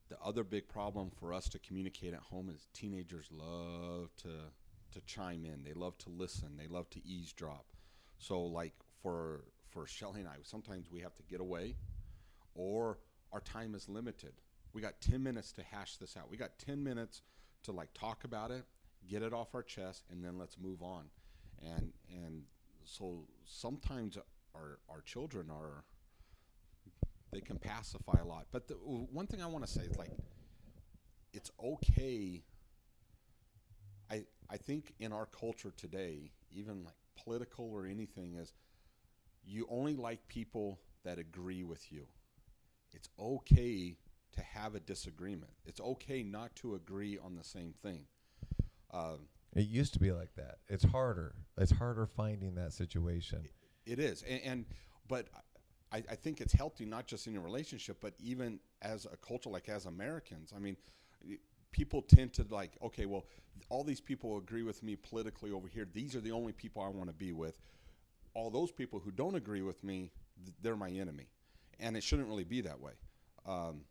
The 0.10 0.20
other 0.24 0.44
big 0.44 0.68
problem 0.68 1.10
for 1.10 1.34
us 1.34 1.48
to 1.50 1.60
communicate 1.60 2.14
at 2.14 2.20
home 2.20 2.50
is 2.50 2.68
teenagers 2.74 3.28
love 3.32 4.10
to 4.18 4.30
to 4.92 5.02
chime 5.06 5.46
in. 5.46 5.64
They 5.64 5.74
love 5.74 5.98
to 6.00 6.10
listen. 6.10 6.58
They 6.58 6.68
love 6.68 6.90
to 6.92 7.06
eavesdrop. 7.06 7.66
So, 8.18 8.42
like 8.42 8.74
for 9.02 9.46
for 9.72 9.88
Shelly 9.88 10.20
and 10.20 10.30
I, 10.30 10.34
sometimes 10.44 10.92
we 10.92 11.00
have 11.02 11.16
to 11.16 11.24
get 11.24 11.40
away, 11.40 11.76
or 12.54 13.00
our 13.32 13.40
time 13.42 13.74
is 13.76 13.88
limited. 13.90 14.34
We 14.74 14.82
got 14.82 15.02
ten 15.02 15.24
minutes 15.24 15.52
to 15.54 15.64
hash 15.64 15.98
this 15.98 16.16
out. 16.18 16.30
We 16.30 16.38
got 16.38 16.58
ten 16.60 16.84
minutes 16.84 17.22
to 17.64 17.72
like 17.72 17.94
talk 17.94 18.24
about 18.24 18.52
it, 18.52 18.66
get 19.10 19.24
it 19.24 19.34
off 19.34 19.56
our 19.56 19.64
chest, 19.64 20.06
and 20.10 20.24
then 20.24 20.38
let's 20.38 20.58
move 20.60 20.82
on. 20.82 21.06
And 21.62 21.94
and 22.10 22.44
so 22.84 23.28
sometimes 23.46 24.18
our 24.56 24.80
our 24.90 25.02
children 25.02 25.50
are 25.50 25.84
they 27.32 27.42
can 27.42 27.58
pacify 27.58 28.20
a 28.22 28.26
lot. 28.26 28.48
But 28.52 28.68
the 28.68 28.74
one 28.76 29.28
thing 29.28 29.42
I 29.42 29.46
want 29.48 29.66
to 29.66 29.72
say 29.72 29.82
is 29.82 29.98
like 29.98 30.12
it's 31.34 31.52
okay. 31.64 32.44
I 34.10 34.26
I 34.50 34.58
think 34.58 34.94
in 35.00 35.14
our 35.14 35.26
culture 35.26 35.72
today, 35.76 36.32
even 36.52 36.84
like 36.84 36.96
political 37.24 37.72
or 37.72 37.86
anything, 37.86 38.36
is 38.36 38.54
you 39.44 39.68
only 39.70 39.96
like 39.96 40.28
people 40.28 40.80
that 41.04 41.18
agree 41.18 41.64
with 41.64 41.92
you. 41.92 42.06
It's 42.94 43.10
okay 43.20 43.96
to 44.34 44.42
have 44.42 44.76
a 44.76 44.80
disagreement. 44.80 45.52
It's 45.66 45.80
okay 45.82 46.24
not 46.24 46.56
to 46.58 46.76
agree 46.76 47.18
on 47.18 47.36
the 47.36 47.44
same 47.44 47.74
thing. 47.82 48.06
Um, 48.94 49.28
It 49.56 49.68
used 49.68 49.94
to 49.94 50.00
be 50.00 50.12
like 50.12 50.36
that. 50.36 50.60
It's 50.68 50.84
harder. 50.84 51.36
It's 51.58 51.72
harder 51.72 52.06
finding 52.06 52.56
that 52.56 52.74
situation. 52.74 53.44
It 53.86 54.00
is, 54.00 54.24
and, 54.24 54.42
and 54.44 54.66
but 55.08 55.28
I, 55.92 55.98
I 55.98 56.16
think 56.16 56.40
it's 56.40 56.54
healthy 56.54 56.86
not 56.86 57.08
just 57.08 57.28
in 57.28 57.34
your 57.34 57.42
relationship, 57.42 57.98
but 58.00 58.14
even 58.20 58.60
as 58.82 59.06
a 59.06 59.18
culture, 59.18 59.50
like 59.50 59.70
as 59.70 59.86
Americans. 59.86 60.54
I 60.56 60.60
mean, 60.60 60.78
people 61.72 62.02
tend 62.02 62.34
to 62.34 62.46
like, 62.50 62.72
okay, 62.82 63.06
well, 63.06 63.26
all 63.70 63.84
these 63.84 64.02
people 64.02 64.38
agree 64.38 64.64
with 64.64 64.84
me 64.84 64.96
politically 64.96 65.52
over 65.52 65.68
here. 65.68 65.88
These 65.92 66.16
are 66.16 66.22
the 66.22 66.32
only 66.32 66.54
people 66.54 66.82
I 66.82 66.88
want 66.88 67.10
to 67.10 67.16
be 67.16 67.32
with. 67.32 67.60
All 68.34 68.50
those 68.50 68.72
people 68.72 69.00
who 69.00 69.12
don't 69.12 69.36
agree 69.36 69.62
with 69.62 69.84
me, 69.84 70.12
th- 70.44 70.56
they're 70.62 70.76
my 70.76 70.90
enemy, 70.90 71.28
and 71.80 71.98
it 71.98 72.04
shouldn't 72.04 72.28
really 72.28 72.44
be 72.46 72.62
that 72.62 72.80
way. 72.80 72.94
Um, 73.46 73.82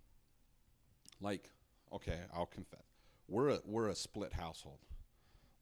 like, 1.20 1.50
okay, 1.92 2.20
I'll 2.34 2.46
confess. 2.46 2.84
we're 3.28 3.50
a 3.50 3.58
we're 3.64 3.88
a 3.88 3.94
split 3.94 4.32
household. 4.32 4.78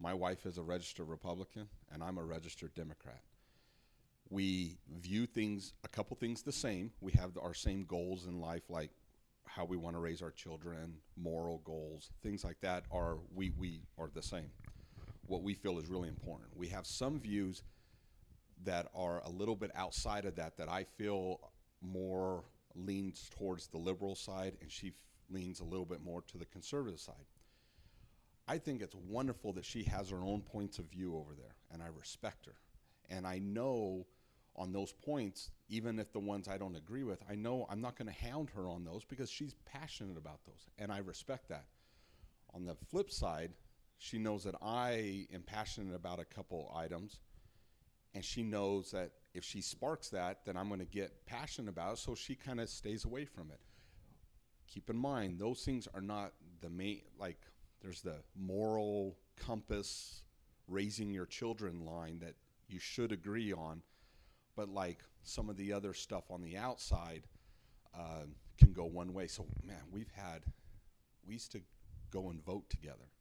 My 0.00 0.14
wife 0.14 0.46
is 0.46 0.58
a 0.58 0.62
registered 0.62 1.08
Republican, 1.08 1.68
and 1.92 2.02
I'm 2.02 2.18
a 2.18 2.24
registered 2.24 2.74
Democrat. 2.74 3.22
We 4.30 4.78
view 5.00 5.26
things 5.26 5.72
a 5.84 5.88
couple 5.88 6.16
things 6.16 6.42
the 6.42 6.52
same. 6.52 6.92
We 7.00 7.12
have 7.12 7.36
our 7.42 7.54
same 7.54 7.84
goals 7.84 8.26
in 8.26 8.40
life, 8.40 8.64
like 8.68 8.90
how 9.46 9.64
we 9.64 9.76
want 9.76 9.96
to 9.96 10.00
raise 10.00 10.22
our 10.22 10.30
children, 10.30 10.94
moral 11.16 11.58
goals, 11.64 12.10
things 12.22 12.44
like 12.44 12.60
that. 12.60 12.84
Are 12.92 13.18
we 13.34 13.50
we 13.50 13.82
are 13.98 14.10
the 14.12 14.22
same? 14.22 14.50
What 15.26 15.42
we 15.42 15.54
feel 15.54 15.78
is 15.78 15.88
really 15.88 16.08
important. 16.08 16.56
We 16.56 16.68
have 16.68 16.86
some 16.86 17.20
views 17.20 17.62
that 18.64 18.88
are 18.94 19.22
a 19.24 19.30
little 19.30 19.56
bit 19.56 19.70
outside 19.74 20.24
of 20.24 20.36
that 20.36 20.56
that 20.56 20.68
I 20.68 20.84
feel 20.84 21.40
more 21.80 22.44
leans 22.74 23.30
towards 23.36 23.68
the 23.68 23.78
liberal 23.78 24.14
side, 24.14 24.56
and 24.60 24.70
she 24.70 24.88
f- 24.88 24.94
leans 25.30 25.60
a 25.60 25.64
little 25.64 25.84
bit 25.84 26.02
more 26.02 26.22
to 26.22 26.38
the 26.38 26.44
conservative 26.46 27.00
side. 27.00 27.26
I 28.46 28.58
think 28.58 28.80
it's 28.80 28.94
wonderful 28.94 29.52
that 29.54 29.64
she 29.64 29.82
has 29.84 30.10
her 30.10 30.22
own 30.22 30.40
points 30.40 30.78
of 30.78 30.86
view 30.86 31.16
over 31.16 31.34
there, 31.34 31.54
and 31.70 31.82
I 31.82 31.86
respect 31.86 32.46
her. 32.46 32.54
And 33.10 33.26
I 33.26 33.38
know 33.38 34.06
on 34.56 34.72
those 34.72 34.92
points, 34.92 35.50
even 35.68 35.98
if 35.98 36.12
the 36.12 36.18
ones 36.18 36.48
I 36.48 36.58
don't 36.58 36.76
agree 36.76 37.04
with, 37.04 37.22
I 37.30 37.34
know 37.34 37.66
I'm 37.70 37.80
not 37.80 37.96
going 37.96 38.12
to 38.12 38.26
hound 38.28 38.50
her 38.50 38.68
on 38.68 38.84
those 38.84 39.04
because 39.04 39.30
she's 39.30 39.54
passionate 39.64 40.16
about 40.16 40.44
those, 40.46 40.66
and 40.78 40.90
I 40.90 40.98
respect 40.98 41.48
that. 41.48 41.66
On 42.54 42.64
the 42.64 42.74
flip 42.74 43.10
side, 43.10 43.52
she 43.98 44.18
knows 44.18 44.44
that 44.44 44.54
I 44.62 45.26
am 45.32 45.42
passionate 45.42 45.94
about 45.94 46.18
a 46.18 46.24
couple 46.24 46.72
items, 46.74 47.20
and 48.18 48.24
she 48.24 48.42
knows 48.42 48.90
that 48.90 49.12
if 49.32 49.44
she 49.44 49.60
sparks 49.60 50.08
that, 50.08 50.44
then 50.44 50.56
I'm 50.56 50.68
going 50.68 50.80
to 50.80 50.86
get 50.86 51.24
passionate 51.24 51.70
about 51.70 51.94
it, 51.94 51.98
so 51.98 52.14
she 52.14 52.34
kind 52.34 52.60
of 52.60 52.68
stays 52.68 53.04
away 53.04 53.24
from 53.24 53.50
it. 53.50 53.60
Keep 54.66 54.90
in 54.90 54.96
mind, 54.96 55.38
those 55.38 55.62
things 55.62 55.86
are 55.94 56.00
not 56.00 56.32
the 56.60 56.68
main, 56.68 57.02
like, 57.18 57.38
there's 57.80 58.02
the 58.02 58.16
moral 58.36 59.16
compass 59.36 60.22
raising 60.66 61.12
your 61.12 61.26
children 61.26 61.86
line 61.86 62.18
that 62.18 62.34
you 62.68 62.78
should 62.78 63.12
agree 63.12 63.52
on 63.52 63.82
but 64.58 64.68
like 64.68 65.04
some 65.22 65.48
of 65.48 65.56
the 65.56 65.72
other 65.72 65.94
stuff 65.94 66.32
on 66.32 66.42
the 66.42 66.56
outside 66.56 67.22
uh, 67.96 68.24
can 68.58 68.72
go 68.72 68.84
one 68.84 69.14
way. 69.14 69.28
So 69.28 69.46
man, 69.64 69.82
we've 69.92 70.10
had 70.16 70.42
we 71.24 71.34
used 71.34 71.52
to 71.52 71.60
go 72.10 72.30
and 72.30 72.44
vote 72.44 72.68
together, 72.68 73.12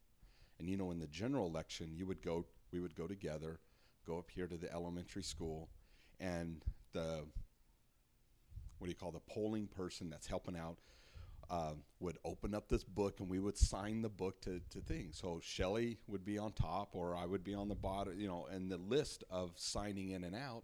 and 0.57 0.67
you 0.67 0.77
know, 0.77 0.89
in 0.89 0.97
the 0.97 1.05
general 1.05 1.45
election, 1.45 1.91
you 1.93 2.07
would 2.07 2.23
go, 2.23 2.47
we 2.71 2.79
would 2.79 2.95
go 2.95 3.05
together, 3.05 3.59
go 4.07 4.17
up 4.17 4.29
here 4.33 4.47
to 4.47 4.57
the 4.57 4.71
elementary 4.71 5.23
school, 5.23 5.69
and 6.19 6.63
the 6.93 7.25
what 8.79 8.85
do 8.85 8.89
you 8.89 8.95
call 8.95 9.11
the 9.11 9.19
polling 9.19 9.67
person 9.67 10.09
that's 10.09 10.27
helping 10.27 10.55
out 10.55 10.77
uh, 11.49 11.73
would 11.99 12.17
open 12.23 12.53
up 12.53 12.69
this 12.69 12.83
book 12.83 13.19
and 13.19 13.29
we 13.29 13.39
would 13.39 13.57
sign 13.57 14.01
the 14.01 14.09
book 14.09 14.39
to, 14.41 14.61
to 14.69 14.81
things. 14.81 15.17
So 15.17 15.39
Shelly 15.41 15.97
would 16.07 16.23
be 16.23 16.37
on 16.37 16.51
top 16.51 16.89
or 16.93 17.15
I 17.15 17.25
would 17.25 17.43
be 17.43 17.55
on 17.55 17.69
the 17.69 17.75
bottom, 17.75 18.19
you 18.19 18.27
know, 18.27 18.47
and 18.51 18.69
the 18.69 18.77
list 18.77 19.23
of 19.31 19.51
signing 19.55 20.11
in 20.11 20.23
and 20.23 20.35
out 20.35 20.63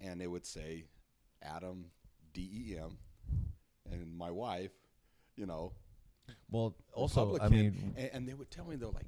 and 0.00 0.22
it 0.22 0.28
would 0.28 0.46
say 0.46 0.84
Adam 1.42 1.86
D 2.32 2.70
E 2.70 2.76
M, 2.78 2.98
and 3.90 4.16
my 4.16 4.30
wife, 4.30 4.72
you 5.36 5.46
know. 5.46 5.72
Well, 6.50 6.76
also, 6.92 7.38
I 7.40 7.48
mean, 7.48 7.94
and, 7.96 8.10
and, 8.12 8.28
they 8.28 8.34
would 8.34 8.50
tell 8.50 8.64
me 8.64 8.76
they're 8.76 8.88
like, 8.88 9.06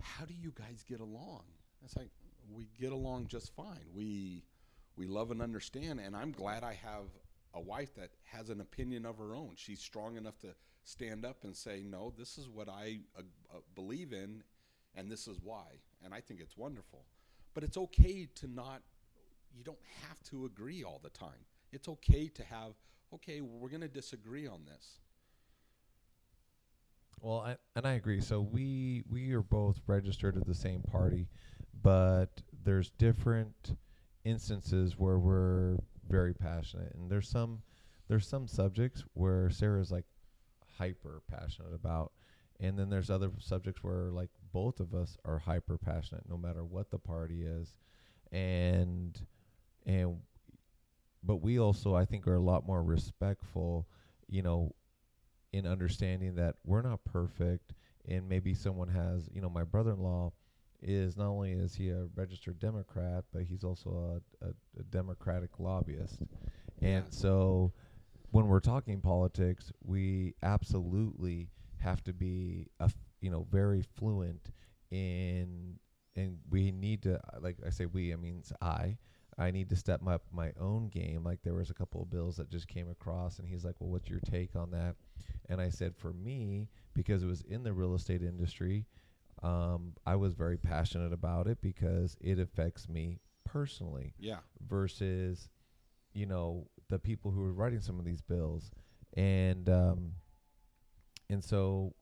how 0.00 0.24
do 0.24 0.34
you 0.34 0.52
guys 0.54 0.84
get 0.88 1.00
along? 1.00 1.44
It's 1.84 1.96
like 1.96 2.10
we 2.50 2.68
get 2.78 2.92
along 2.92 3.28
just 3.28 3.54
fine. 3.54 3.86
We 3.94 4.44
we 4.96 5.06
love 5.06 5.30
and 5.30 5.40
understand, 5.40 6.00
and 6.00 6.16
I'm 6.16 6.32
glad 6.32 6.64
I 6.64 6.74
have 6.74 7.06
a 7.54 7.60
wife 7.60 7.94
that 7.96 8.10
has 8.24 8.50
an 8.50 8.60
opinion 8.60 9.06
of 9.06 9.18
her 9.18 9.34
own. 9.34 9.52
She's 9.56 9.80
strong 9.80 10.16
enough 10.16 10.38
to 10.40 10.54
stand 10.84 11.24
up 11.24 11.44
and 11.44 11.56
say, 11.56 11.82
"No, 11.84 12.12
this 12.16 12.38
is 12.38 12.48
what 12.48 12.68
I 12.68 13.00
uh, 13.16 13.22
uh, 13.54 13.58
believe 13.74 14.12
in, 14.12 14.42
and 14.94 15.10
this 15.10 15.26
is 15.28 15.38
why." 15.42 15.80
And 16.04 16.12
I 16.12 16.20
think 16.20 16.40
it's 16.40 16.56
wonderful. 16.56 17.04
But 17.54 17.64
it's 17.64 17.76
okay 17.76 18.28
to 18.36 18.46
not 18.46 18.82
you 19.54 19.64
don't 19.64 19.78
have 20.08 20.22
to 20.24 20.44
agree 20.46 20.82
all 20.84 21.00
the 21.02 21.10
time. 21.10 21.46
It's 21.72 21.88
okay 21.88 22.28
to 22.28 22.44
have, 22.44 22.72
okay, 23.14 23.40
we're 23.40 23.68
going 23.68 23.82
to 23.82 23.88
disagree 23.88 24.46
on 24.46 24.64
this. 24.66 24.98
Well, 27.20 27.40
I, 27.40 27.56
and 27.76 27.86
I 27.86 27.92
agree. 27.92 28.20
So 28.20 28.40
we 28.40 29.04
we 29.08 29.32
are 29.32 29.42
both 29.42 29.80
registered 29.86 30.36
at 30.36 30.44
the 30.44 30.54
same 30.54 30.82
party, 30.82 31.28
but 31.82 32.42
there's 32.64 32.90
different 32.90 33.76
instances 34.24 34.98
where 34.98 35.18
we're 35.18 35.76
very 36.08 36.34
passionate, 36.34 36.94
and 36.94 37.10
there's 37.10 37.28
some 37.28 37.62
there's 38.08 38.26
some 38.26 38.46
subjects 38.46 39.04
where 39.14 39.50
Sarah's 39.50 39.90
like 39.90 40.04
hyper 40.78 41.22
passionate 41.30 41.74
about, 41.74 42.12
and 42.60 42.78
then 42.78 42.90
there's 42.90 43.10
other 43.10 43.30
subjects 43.38 43.82
where 43.82 44.10
like 44.10 44.30
both 44.52 44.80
of 44.80 44.94
us 44.94 45.16
are 45.24 45.38
hyper 45.38 45.78
passionate, 45.78 46.28
no 46.28 46.36
matter 46.36 46.64
what 46.64 46.90
the 46.90 46.98
party 46.98 47.42
is, 47.42 47.74
and 48.30 49.20
and 49.86 50.18
but 51.22 51.36
we 51.36 51.58
also 51.58 51.94
I 51.94 52.04
think 52.04 52.26
are 52.26 52.34
a 52.34 52.40
lot 52.40 52.66
more 52.66 52.82
respectful, 52.82 53.86
you 54.28 54.42
know, 54.42 54.74
in 55.52 55.66
understanding 55.66 56.34
that 56.36 56.56
we're 56.64 56.82
not 56.82 57.04
perfect 57.04 57.74
and 58.08 58.28
maybe 58.28 58.54
someone 58.54 58.88
has, 58.88 59.28
you 59.32 59.40
know, 59.40 59.48
my 59.48 59.62
brother-in-law 59.62 60.32
is 60.82 61.16
not 61.16 61.28
only 61.28 61.52
is 61.52 61.74
he 61.74 61.90
a 61.90 62.06
registered 62.14 62.58
Democrat, 62.58 63.24
but 63.32 63.42
he's 63.42 63.64
also 63.64 64.20
a, 64.42 64.46
a, 64.46 64.50
a 64.80 64.82
Democratic 64.90 65.58
lobbyist. 65.58 66.18
And 66.80 67.04
so 67.10 67.72
when 68.32 68.48
we're 68.48 68.60
talking 68.60 69.00
politics, 69.00 69.70
we 69.84 70.34
absolutely 70.42 71.48
have 71.78 72.02
to 72.04 72.12
be, 72.12 72.66
a 72.80 72.84
f- 72.84 72.96
you 73.20 73.30
know, 73.30 73.46
very 73.50 73.82
fluent 73.82 74.50
in, 74.90 75.78
and 76.16 76.38
we 76.50 76.70
need 76.72 77.02
to, 77.02 77.20
like 77.40 77.56
I 77.66 77.70
say 77.70 77.86
we, 77.86 78.12
I 78.12 78.16
mean 78.16 78.42
I, 78.60 78.96
I 79.38 79.50
need 79.50 79.70
to 79.70 79.76
step 79.76 80.06
up 80.06 80.22
my 80.32 80.52
own 80.60 80.88
game. 80.88 81.24
Like 81.24 81.42
there 81.42 81.54
was 81.54 81.70
a 81.70 81.74
couple 81.74 82.02
of 82.02 82.10
bills 82.10 82.36
that 82.36 82.50
just 82.50 82.68
came 82.68 82.90
across, 82.90 83.38
and 83.38 83.48
he's 83.48 83.64
like, 83.64 83.76
"Well, 83.78 83.90
what's 83.90 84.10
your 84.10 84.20
take 84.20 84.54
on 84.56 84.70
that?" 84.72 84.96
And 85.48 85.60
I 85.60 85.70
said, 85.70 85.96
for 85.96 86.12
me, 86.12 86.68
because 86.94 87.22
it 87.22 87.26
was 87.26 87.42
in 87.42 87.62
the 87.62 87.72
real 87.72 87.94
estate 87.94 88.22
industry, 88.22 88.86
um, 89.42 89.94
I 90.06 90.16
was 90.16 90.34
very 90.34 90.56
passionate 90.56 91.12
about 91.12 91.46
it 91.46 91.60
because 91.60 92.16
it 92.20 92.38
affects 92.38 92.88
me 92.88 93.20
personally. 93.44 94.14
Yeah. 94.18 94.38
Versus, 94.66 95.48
you 96.12 96.26
know, 96.26 96.68
the 96.88 96.98
people 96.98 97.30
who 97.30 97.42
are 97.42 97.52
writing 97.52 97.80
some 97.80 97.98
of 97.98 98.04
these 98.04 98.20
bills, 98.20 98.70
and 99.14 99.68
um, 99.68 100.12
and 101.28 101.42
so, 101.42 101.94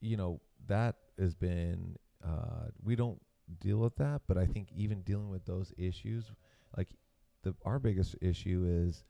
you 0.00 0.16
know, 0.16 0.40
that 0.66 0.96
has 1.18 1.34
been. 1.34 1.96
Uh, 2.26 2.70
we 2.82 2.96
don't 2.96 3.20
deal 3.60 3.76
with 3.76 3.94
that, 3.96 4.22
but 4.26 4.36
I 4.36 4.46
think 4.46 4.68
even 4.74 5.02
dealing 5.02 5.28
with 5.28 5.44
those 5.44 5.72
issues 5.78 6.32
like 6.76 6.88
the 7.42 7.54
our 7.64 7.78
biggest 7.78 8.16
issue 8.20 8.64
is 8.66 9.04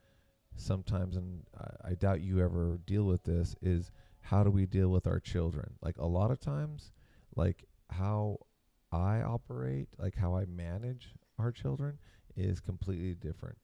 sometimes, 0.56 1.16
and 1.16 1.42
I, 1.58 1.90
I 1.90 1.94
doubt 1.94 2.20
you 2.20 2.40
ever 2.40 2.78
deal 2.86 3.04
with 3.04 3.24
this, 3.24 3.56
is 3.62 3.90
how 4.20 4.44
do 4.44 4.50
we 4.50 4.66
deal 4.66 4.88
with 4.88 5.06
our 5.06 5.20
children? 5.20 5.74
Like 5.82 5.98
a 5.98 6.06
lot 6.06 6.30
of 6.30 6.40
times, 6.40 6.92
like 7.36 7.64
how 7.90 8.38
I 8.92 9.22
operate, 9.22 9.88
like 9.98 10.16
how 10.16 10.36
I 10.36 10.46
manage 10.46 11.10
our 11.38 11.52
children, 11.52 11.98
is 12.36 12.60
completely 12.60 13.14
different. 13.14 13.58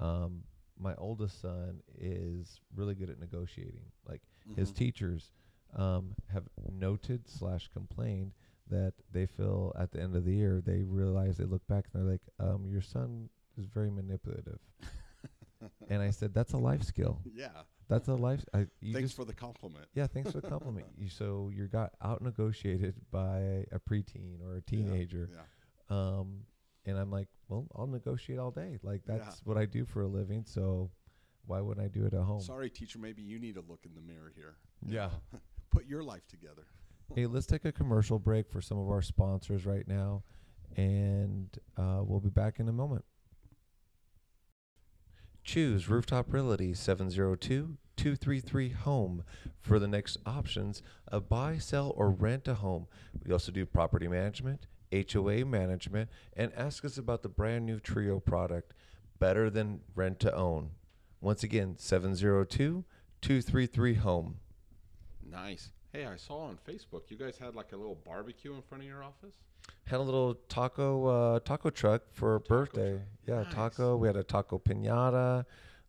Um, 0.00 0.44
my 0.78 0.94
oldest 0.96 1.40
son 1.40 1.80
is 1.98 2.60
really 2.74 2.94
good 2.94 3.10
at 3.10 3.18
negotiating. 3.18 3.90
Like 4.08 4.22
mm-hmm. 4.48 4.60
his 4.60 4.70
teachers 4.70 5.32
um, 5.76 6.14
have 6.32 6.44
noted 6.70 7.28
slash 7.28 7.68
complained 7.72 8.32
that 8.70 8.92
they 9.12 9.26
feel 9.26 9.72
at 9.78 9.90
the 9.90 10.00
end 10.00 10.14
of 10.14 10.24
the 10.24 10.32
year 10.32 10.60
they 10.64 10.82
realize 10.82 11.36
they 11.36 11.44
look 11.44 11.66
back 11.68 11.86
and 11.92 12.02
they're 12.02 12.12
like, 12.12 12.22
um, 12.38 12.66
your 12.66 12.82
son 12.82 13.28
is 13.56 13.66
very 13.66 13.90
manipulative. 13.90 14.58
and 15.88 16.02
I 16.02 16.10
said, 16.10 16.34
that's 16.34 16.52
a 16.52 16.58
life 16.58 16.82
skill. 16.82 17.20
Yeah. 17.34 17.48
That's 17.88 18.08
a 18.08 18.14
life. 18.14 18.44
I, 18.52 18.66
thanks 18.92 19.12
for 19.12 19.24
the 19.24 19.32
compliment. 19.32 19.86
Yeah, 19.94 20.06
thanks 20.06 20.32
for 20.32 20.40
the 20.40 20.48
compliment. 20.48 20.86
you, 20.98 21.08
so 21.08 21.50
you 21.54 21.66
got 21.66 21.92
out 22.02 22.22
negotiated 22.22 22.94
by 23.10 23.64
a 23.72 23.78
preteen 23.78 24.42
or 24.42 24.56
a 24.56 24.60
teenager. 24.60 25.28
Yeah. 25.32 25.40
yeah. 25.90 25.96
Um, 25.96 26.40
and 26.84 26.98
I'm 26.98 27.10
like, 27.10 27.28
well, 27.48 27.66
I'll 27.74 27.86
negotiate 27.86 28.38
all 28.38 28.50
day. 28.50 28.78
Like 28.82 29.02
that's 29.06 29.26
yeah. 29.26 29.42
what 29.44 29.56
I 29.56 29.64
do 29.64 29.84
for 29.86 30.02
a 30.02 30.06
living. 30.06 30.44
So 30.46 30.90
why 31.46 31.60
wouldn't 31.60 31.84
I 31.84 31.88
do 31.88 32.04
it 32.04 32.12
at 32.12 32.22
home? 32.22 32.40
Sorry, 32.40 32.68
teacher. 32.68 32.98
Maybe 32.98 33.22
you 33.22 33.38
need 33.38 33.54
to 33.54 33.64
look 33.66 33.80
in 33.84 33.94
the 33.94 34.02
mirror 34.02 34.32
here. 34.34 34.56
Yeah. 34.86 35.10
Put 35.70 35.86
your 35.86 36.02
life 36.02 36.26
together 36.28 36.64
hey, 37.14 37.26
let's 37.26 37.46
take 37.46 37.64
a 37.64 37.72
commercial 37.72 38.18
break 38.18 38.50
for 38.50 38.60
some 38.60 38.78
of 38.78 38.88
our 38.90 39.02
sponsors 39.02 39.66
right 39.66 39.86
now, 39.86 40.22
and 40.76 41.48
uh, 41.76 42.00
we'll 42.02 42.20
be 42.20 42.28
back 42.28 42.60
in 42.60 42.68
a 42.68 42.72
moment. 42.72 43.04
Choose 45.48 45.88
Rooftop 45.88 46.30
Realty 46.30 46.74
702 46.74 47.78
233 47.96 48.68
Home 48.68 49.24
for 49.58 49.78
the 49.78 49.88
next 49.88 50.18
options 50.26 50.82
of 51.10 51.30
buy, 51.30 51.56
sell, 51.56 51.94
or 51.96 52.10
rent 52.10 52.46
a 52.48 52.52
home. 52.52 52.86
We 53.24 53.32
also 53.32 53.50
do 53.50 53.64
property 53.64 54.08
management, 54.08 54.66
HOA 54.92 55.46
management, 55.46 56.10
and 56.36 56.52
ask 56.54 56.84
us 56.84 56.98
about 56.98 57.22
the 57.22 57.30
brand 57.30 57.64
new 57.64 57.80
Trio 57.80 58.20
product, 58.20 58.74
better 59.18 59.48
than 59.48 59.80
rent 59.94 60.20
to 60.20 60.36
own. 60.36 60.72
Once 61.22 61.42
again, 61.42 61.76
702 61.78 62.84
233 63.22 63.94
Home. 63.94 64.36
Nice. 65.26 65.70
Hey, 65.92 66.04
I 66.04 66.16
saw 66.16 66.40
on 66.40 66.58
Facebook 66.68 67.02
you 67.08 67.16
guys 67.16 67.38
had 67.38 67.54
like 67.54 67.72
a 67.72 67.76
little 67.76 67.98
barbecue 68.04 68.54
in 68.54 68.62
front 68.62 68.82
of 68.84 68.88
your 68.88 69.02
office. 69.02 69.36
Had 69.84 70.00
a 70.00 70.02
little 70.02 70.34
taco 70.48 71.06
uh, 71.06 71.38
taco 71.40 71.70
truck 71.70 72.02
for 72.12 72.36
a 72.36 72.40
Taco 72.40 72.48
birthday. 72.48 72.90
truck. 72.92 73.02
Yeah, 73.26 73.42
Nice. 73.42 73.54
taco. 73.54 73.96
We 73.96 74.06
had 74.06 74.16
a 74.16 74.22
taco 74.22 74.58
pinata. 74.58 75.44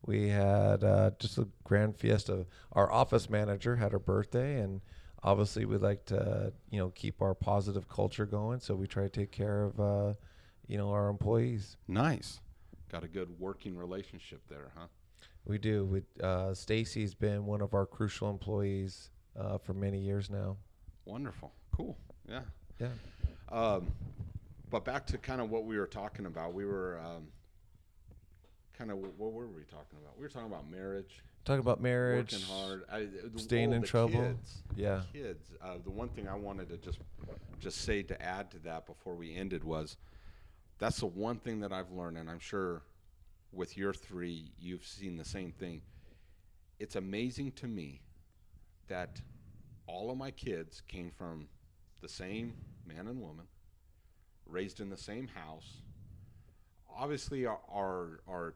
We 0.06 0.30
had 0.30 0.84
uh, 0.84 1.12
just 1.20 1.38
a 1.38 1.48
grand 1.66 1.98
fiesta. 1.98 2.46
Our 2.72 2.90
office 2.92 3.30
manager 3.30 3.76
had 3.76 3.92
her 3.92 4.00
birthday, 4.00 4.60
and 4.62 4.80
obviously 5.22 5.66
we 5.66 5.78
like 5.78 6.06
to 6.06 6.54
you 6.72 6.80
know 6.80 6.90
keep 6.92 7.22
our 7.22 7.34
positive 7.36 7.90
culture 7.90 8.26
going. 8.26 8.62
So 8.62 8.76
we 8.76 8.88
try 8.88 9.04
to 9.04 9.10
take 9.10 9.32
care 9.32 9.64
of 9.64 9.80
uh, 9.80 10.14
you 10.68 10.78
know 10.78 10.92
our 10.92 11.10
employees. 11.10 11.76
Nice. 11.90 12.40
Got 12.90 13.04
a 13.04 13.08
good 13.10 13.38
working 13.40 13.76
relationship 13.78 14.42
there, 14.50 14.72
huh? 14.78 14.88
We 15.46 15.58
do. 15.58 15.86
We, 15.86 16.02
uh, 16.24 16.54
Stacy's 16.54 17.14
been 17.14 17.46
one 17.46 17.62
of 17.62 17.74
our 17.74 17.86
crucial 17.86 18.30
employees 18.30 19.10
uh, 19.38 19.58
for 19.58 19.74
many 19.74 20.00
years 20.00 20.30
now. 20.30 20.58
Wonderful. 21.06 21.52
Cool. 21.76 21.98
Yeah. 22.28 22.42
Yeah. 22.80 22.88
Um, 23.52 23.88
but 24.70 24.86
back 24.86 25.06
to 25.08 25.18
kind 25.18 25.42
of 25.42 25.50
what 25.50 25.65
we 25.65 25.78
were 25.78 25.88
talking 25.88 26.26
about. 26.26 26.54
We 26.54 26.65
were 26.65 27.00
um, 27.04 27.28
kind 28.78 28.92
of 28.92 28.98
what 28.98 29.34
were 29.34 29.48
we 29.48 29.63
talking 29.63 30.00
about? 30.02 30.18
We 30.18 30.24
were 30.24 30.30
talking 30.30 30.48
about 30.48 30.70
marriage, 30.70 31.24
Talking 31.46 31.62
about 31.62 31.82
marriage. 31.82 32.34
working 32.34 32.48
hard, 32.48 32.84
I, 32.92 33.08
staying 33.38 33.74
oh, 33.74 33.78
in 33.78 33.82
trouble. 33.84 34.13
Kids, 34.22 34.63
Yeah. 34.76 35.02
kids. 35.12 35.52
Uh, 35.62 35.76
the 35.84 35.89
one 35.89 36.10
thing 36.10 36.28
I 36.28 36.36
wanted 36.36 36.70
to 36.70 36.78
just 36.78 37.00
just 37.60 37.82
say 37.82 38.04
to 38.04 38.22
add 38.22 38.52
to 38.52 38.60
that 38.60 38.86
before 38.86 39.15
we 39.15 39.36
ended 39.36 39.63
was 39.63 39.98
that's 40.78 41.00
the 41.00 41.08
one 41.08 41.39
thing 41.39 41.60
that 41.62 41.74
I've 41.74 41.92
learned, 41.92 42.18
and 42.18 42.30
I'm 42.30 42.39
sure 42.39 42.84
with 43.52 43.78
your 43.78 43.94
three, 43.94 44.52
you've 44.60 44.86
seen 44.86 45.18
the 45.18 45.26
same 45.26 45.52
thing. 45.52 45.82
It's 46.80 46.96
amazing 46.96 47.54
to 47.54 47.68
me 47.68 48.02
that 48.89 49.21
all 49.88 50.12
of 50.12 50.17
my 50.17 50.32
kids 50.32 50.82
came 50.88 51.12
from 51.12 51.47
the 52.02 52.10
same 52.10 52.54
man 52.86 53.08
and 53.08 53.21
woman, 53.21 53.45
raised 54.45 54.80
in 54.80 54.89
the 54.89 54.97
same 54.97 55.28
house. 55.28 55.82
Obviously, 56.95 57.45
our, 57.45 57.60
our, 57.71 58.19
our 58.28 58.56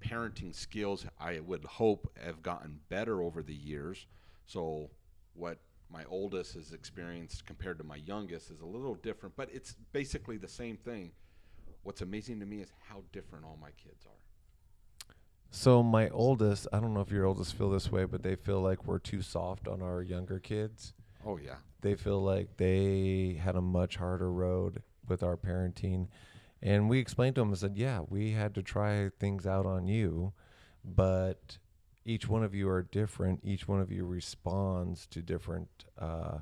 parenting 0.00 0.54
skills, 0.54 1.06
I 1.18 1.40
would 1.40 1.64
hope, 1.64 2.12
have 2.22 2.42
gotten 2.42 2.80
better 2.88 3.22
over 3.22 3.42
the 3.42 3.54
years. 3.54 4.06
So, 4.46 4.90
what 5.34 5.58
my 5.90 6.04
oldest 6.08 6.54
has 6.54 6.72
experienced 6.72 7.46
compared 7.46 7.78
to 7.78 7.84
my 7.84 7.96
youngest 7.96 8.50
is 8.50 8.60
a 8.60 8.66
little 8.66 8.94
different, 8.94 9.36
but 9.36 9.48
it's 9.52 9.74
basically 9.92 10.36
the 10.36 10.48
same 10.48 10.76
thing. 10.76 11.12
What's 11.82 12.02
amazing 12.02 12.40
to 12.40 12.46
me 12.46 12.60
is 12.60 12.70
how 12.88 13.02
different 13.12 13.44
all 13.44 13.58
my 13.60 13.70
kids 13.82 14.04
are. 14.06 14.17
So 15.50 15.82
my 15.82 16.08
oldest, 16.10 16.66
I 16.72 16.80
don't 16.80 16.94
know 16.94 17.00
if 17.00 17.10
your 17.10 17.24
oldest 17.24 17.54
feel 17.56 17.70
this 17.70 17.90
way, 17.90 18.04
but 18.04 18.22
they 18.22 18.36
feel 18.36 18.60
like 18.60 18.86
we're 18.86 18.98
too 18.98 19.22
soft 19.22 19.66
on 19.66 19.82
our 19.82 20.02
younger 20.02 20.38
kids. 20.38 20.92
Oh, 21.24 21.38
yeah. 21.38 21.56
They 21.80 21.94
feel 21.94 22.22
like 22.22 22.56
they 22.56 23.40
had 23.42 23.56
a 23.56 23.60
much 23.60 23.96
harder 23.96 24.30
road 24.30 24.82
with 25.06 25.22
our 25.22 25.36
parenting. 25.36 26.08
And 26.60 26.88
we 26.88 26.98
explained 26.98 27.36
to 27.36 27.40
them 27.40 27.48
and 27.48 27.58
said, 27.58 27.76
yeah, 27.76 28.00
we 28.08 28.32
had 28.32 28.54
to 28.56 28.62
try 28.62 29.10
things 29.18 29.46
out 29.46 29.64
on 29.64 29.86
you, 29.86 30.32
but 30.84 31.58
each 32.04 32.28
one 32.28 32.42
of 32.42 32.54
you 32.54 32.68
are 32.68 32.82
different. 32.82 33.40
Each 33.42 33.66
one 33.68 33.80
of 33.80 33.90
you 33.92 34.04
responds 34.04 35.06
to 35.08 35.22
different, 35.22 35.68
uh, 35.98 36.38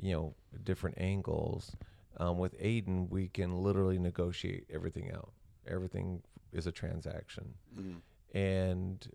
you 0.00 0.12
know, 0.12 0.34
different 0.64 0.98
angles. 0.98 1.76
Um, 2.18 2.38
with 2.38 2.60
Aiden, 2.60 3.08
we 3.08 3.28
can 3.28 3.56
literally 3.62 3.98
negotiate 3.98 4.66
everything 4.72 5.10
out. 5.12 5.32
Everything 5.66 6.22
is 6.52 6.66
a 6.66 6.72
transaction 6.72 7.54
Mm. 7.76 8.00
And 8.34 9.08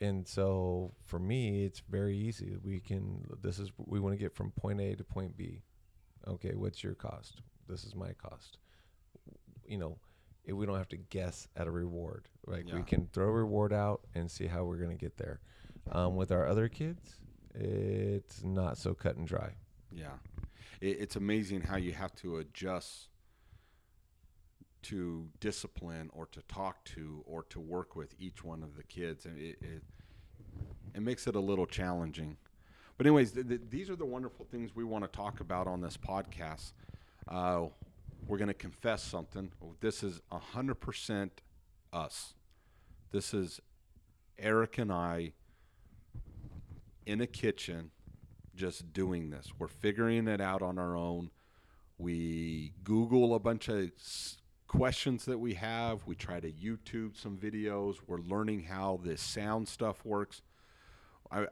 and 0.00 0.26
so 0.26 0.94
for 1.04 1.18
me 1.18 1.64
it's 1.64 1.80
very 1.80 2.16
easy. 2.16 2.56
We 2.62 2.80
can 2.80 3.26
this 3.42 3.58
is 3.58 3.70
we 3.76 4.00
want 4.00 4.14
to 4.14 4.18
get 4.18 4.34
from 4.34 4.52
point 4.52 4.80
a 4.80 4.94
to 4.94 5.04
point 5.04 5.36
b. 5.36 5.62
Okay 6.26 6.52
what's 6.54 6.82
your 6.82 6.94
cost? 6.94 7.42
This 7.68 7.84
is 7.84 7.94
my 7.94 8.12
cost. 8.12 8.56
You 9.66 9.78
know 9.78 9.98
if 10.44 10.54
we 10.54 10.64
don't 10.64 10.78
have 10.78 10.88
to 10.88 10.96
guess 10.96 11.48
at 11.56 11.66
a 11.66 11.70
reward. 11.70 12.28
Like 12.46 12.66
we 12.72 12.82
can 12.82 13.08
throw 13.12 13.28
a 13.28 13.32
reward 13.32 13.72
out 13.72 14.00
and 14.14 14.30
see 14.30 14.46
how 14.46 14.64
we're 14.64 14.78
going 14.78 14.90
to 14.90 14.96
get 14.96 15.18
there. 15.18 15.40
Um, 15.92 16.14
with 16.16 16.30
our 16.30 16.46
other 16.46 16.68
kids 16.68 17.20
it's 17.54 18.42
not 18.44 18.78
so 18.78 18.94
cut 18.94 19.16
and 19.16 19.26
dry. 19.26 19.50
Yeah, 19.92 20.18
it, 20.80 20.98
it's 21.00 21.16
amazing 21.16 21.62
how 21.62 21.76
you 21.76 21.92
have 21.92 22.14
to 22.16 22.38
adjust 22.38 23.08
to 24.82 25.28
discipline 25.40 26.10
or 26.12 26.26
to 26.26 26.42
talk 26.42 26.84
to 26.84 27.22
or 27.26 27.42
to 27.44 27.60
work 27.60 27.96
with 27.96 28.14
each 28.18 28.44
one 28.44 28.62
of 28.62 28.76
the 28.76 28.82
kids, 28.82 29.26
and 29.26 29.38
it 29.38 29.58
it, 29.60 29.82
it 30.94 31.02
makes 31.02 31.26
it 31.26 31.34
a 31.34 31.40
little 31.40 31.66
challenging. 31.66 32.36
But 32.96 33.06
anyways, 33.06 33.32
th- 33.32 33.48
th- 33.48 33.60
these 33.70 33.88
are 33.88 33.96
the 33.96 34.04
wonderful 34.04 34.46
things 34.50 34.74
we 34.74 34.84
want 34.84 35.04
to 35.04 35.10
talk 35.10 35.40
about 35.40 35.66
on 35.66 35.80
this 35.80 35.96
podcast. 35.96 36.72
Uh, 37.28 37.66
we're 38.26 38.38
going 38.38 38.48
to 38.48 38.54
confess 38.54 39.02
something. 39.02 39.50
This 39.80 40.02
is 40.02 40.20
hundred 40.30 40.76
percent 40.76 41.40
us. 41.92 42.34
This 43.12 43.34
is 43.34 43.60
Eric 44.38 44.78
and 44.78 44.92
I 44.92 45.32
in 47.06 47.20
a 47.20 47.26
kitchen 47.26 47.90
just 48.54 48.92
doing 48.92 49.30
this. 49.30 49.52
We're 49.58 49.68
figuring 49.68 50.28
it 50.28 50.40
out 50.40 50.62
on 50.62 50.78
our 50.78 50.96
own. 50.96 51.30
We 51.98 52.72
Google 52.84 53.34
a 53.34 53.38
bunch 53.38 53.68
of 53.68 53.90
questions 54.70 55.24
that 55.24 55.40
we 55.40 55.54
have. 55.54 56.06
We 56.06 56.14
try 56.14 56.38
to 56.38 56.52
YouTube 56.52 57.20
some 57.20 57.36
videos. 57.36 57.96
We're 58.06 58.20
learning 58.20 58.62
how 58.62 59.00
this 59.02 59.20
sound 59.20 59.66
stuff 59.66 60.04
works. 60.04 60.42
I, 61.28 61.46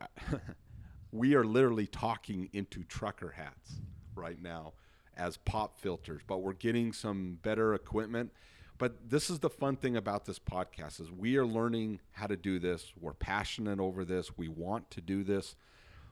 we 1.12 1.34
are 1.34 1.42
literally 1.42 1.88
talking 1.88 2.48
into 2.52 2.84
trucker 2.84 3.30
hats 3.30 3.72
right 4.14 4.40
now 4.40 4.74
as 5.16 5.36
pop 5.36 5.80
filters, 5.80 6.22
but 6.28 6.42
we're 6.42 6.52
getting 6.52 6.92
some 6.92 7.40
better 7.42 7.74
equipment. 7.74 8.30
But 8.78 9.10
this 9.10 9.30
is 9.30 9.40
the 9.40 9.50
fun 9.50 9.74
thing 9.74 9.96
about 9.96 10.24
this 10.24 10.38
podcast 10.38 11.00
is 11.00 11.10
we 11.10 11.36
are 11.38 11.46
learning 11.46 11.98
how 12.12 12.28
to 12.28 12.36
do 12.36 12.60
this. 12.60 12.92
We're 13.00 13.14
passionate 13.14 13.80
over 13.80 14.04
this. 14.04 14.38
We 14.38 14.46
want 14.46 14.92
to 14.92 15.00
do 15.00 15.24
this. 15.24 15.56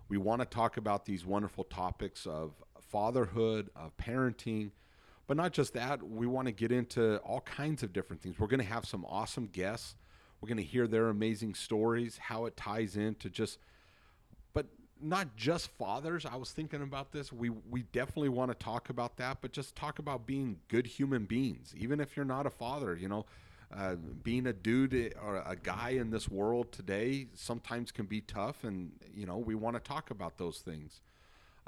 We 0.09 0.17
want 0.19 0.41
to 0.41 0.45
talk 0.45 0.77
about 0.77 1.05
these 1.05 1.25
wonderful 1.25 1.63
topics 1.63 2.27
of 2.27 2.55
fatherhood, 2.81 3.71
of 3.77 3.97
parenting, 3.97 4.73
but 5.27 5.37
not 5.37 5.53
just 5.53 5.75
that. 5.75 6.03
We 6.03 6.27
want 6.27 6.47
to 6.47 6.53
get 6.53 6.73
into 6.73 7.19
all 7.19 7.41
kinds 7.41 7.83
of 7.83 7.93
different 7.93 8.23
things. 8.23 8.39
We're 8.39 8.47
going 8.47 8.61
to 8.61 8.67
have 8.67 8.85
some 8.85 9.05
awesome 9.07 9.47
guests. 9.47 9.97
We're 10.41 10.49
going 10.49 10.59
to 10.59 10.63
hear 10.63 10.87
their 10.87 11.09
amazing 11.09 11.55
stories, 11.55 12.19
how 12.19 12.45
it 12.47 12.57
ties 12.57 12.97
into 12.97 13.31
just 13.31 13.59
but 14.53 14.67
not 15.01 15.37
just 15.37 15.69
fathers. 15.73 16.25
I 16.25 16.37
was 16.37 16.51
thinking 16.51 16.83
about 16.83 17.13
this. 17.13 17.33
We 17.33 17.51
we 17.51 17.83
definitely 17.93 18.31
want 18.31 18.51
to 18.51 18.55
talk 18.55 18.89
about 18.91 19.17
that, 19.19 19.39
but 19.41 19.53
just 19.53 19.77
talk 19.77 19.99
about 19.99 20.27
being 20.27 20.59
good 20.69 20.87
human 20.87 21.25
beings, 21.25 21.75
even 21.77 22.01
if 22.01 22.17
you're 22.17 22.25
not 22.25 22.47
a 22.47 22.51
father. 22.51 22.97
You 22.97 23.09
know, 23.09 23.27
uh, 23.75 23.97
being 24.23 24.47
a 24.47 24.53
dude 24.53 25.15
or 25.23 25.43
a 25.47 25.57
guy 25.57 25.91
in 25.91 26.11
this 26.11 26.29
world 26.29 26.73
today 26.73 27.27
sometimes 27.35 27.93
can 27.93 28.07
be 28.07 28.21
tough, 28.21 28.65
and 28.65 28.93
you 29.15 29.27
know 29.27 29.39
we 29.39 29.55
want 29.55 29.77
to 29.77 29.81
talk 29.81 30.11
about 30.11 30.39
those 30.39 30.59
things. 30.59 31.01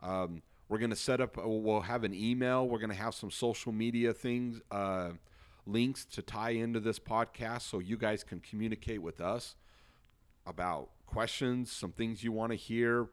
Um, 0.03 0.43
we're 0.69 0.79
going 0.79 0.91
to 0.91 0.97
set 0.97 1.21
up. 1.21 1.37
We'll 1.37 1.81
have 1.81 2.05
an 2.05 2.15
email. 2.15 2.69
We're 2.69 2.79
going 2.79 2.91
to 2.91 2.97
have 2.97 3.15
some 3.15 3.31
social 3.31 3.73
media 3.73 4.13
things, 4.13 4.61
uh, 4.71 5.11
links 5.67 6.05
to 6.07 6.23
tie 6.23 6.51
into 6.51 6.81
this 6.81 6.99
podcast, 6.99 7.63
so 7.63 7.79
you 7.79 7.97
guys 7.97 8.25
can 8.25 8.41
communicate 8.41 9.03
with 9.03 9.21
us 9.21 9.55
about 10.47 10.91
questions, 11.07 11.73
some 11.73 11.93
things 11.93 12.23
you 12.23 12.33
want 12.33 12.53
to 12.53 12.57
hear, 12.57 13.09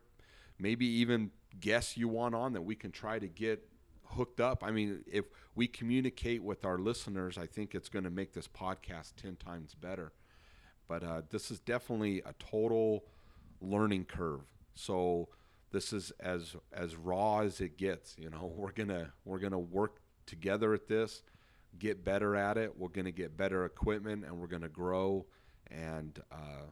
maybe 0.59 0.85
even 0.85 1.31
guests 1.59 1.97
you 1.97 2.07
want 2.07 2.35
on 2.35 2.53
that 2.53 2.61
we 2.61 2.75
can 2.75 2.91
try 2.91 3.19
to 3.19 3.27
get 3.27 3.67
hooked 4.09 4.39
up. 4.39 4.63
I 4.63 4.71
mean, 4.71 5.03
if 5.11 5.25
we 5.55 5.67
communicate 5.67 6.43
with 6.43 6.65
our 6.65 6.77
listeners, 6.77 7.37
I 7.37 7.45
think 7.45 7.73
it's 7.73 7.89
going 7.89 8.03
to 8.03 8.09
make 8.09 8.33
this 8.33 8.47
podcast 8.47 9.13
10 9.21 9.37
times 9.37 9.73
better. 9.73 10.11
But 10.87 11.03
uh, 11.03 11.21
this 11.29 11.49
is 11.51 11.59
definitely 11.59 12.21
a 12.25 12.33
total 12.33 13.05
learning 13.61 14.05
curve. 14.05 14.41
So 14.75 15.29
this 15.75 15.91
is 15.91 16.11
as 16.21 16.55
as 16.71 16.95
raw 16.95 17.39
as 17.39 17.59
it 17.59 17.77
gets, 17.77 18.15
you 18.17 18.29
know. 18.29 18.53
We're 18.55 18.71
to 18.87 19.11
we're 19.25 19.39
to 19.51 19.59
work 19.59 19.97
together 20.25 20.73
at 20.73 20.87
this, 20.87 21.21
get 21.77 22.05
better 22.05 22.35
at 22.35 22.57
it. 22.57 22.77
We're 22.77 22.87
to 23.05 23.11
get 23.11 23.35
better 23.35 23.65
equipment 23.65 24.23
and 24.25 24.39
we're 24.39 24.47
to 24.61 24.69
grow 24.69 25.25
and 25.69 26.17
uh, 26.31 26.67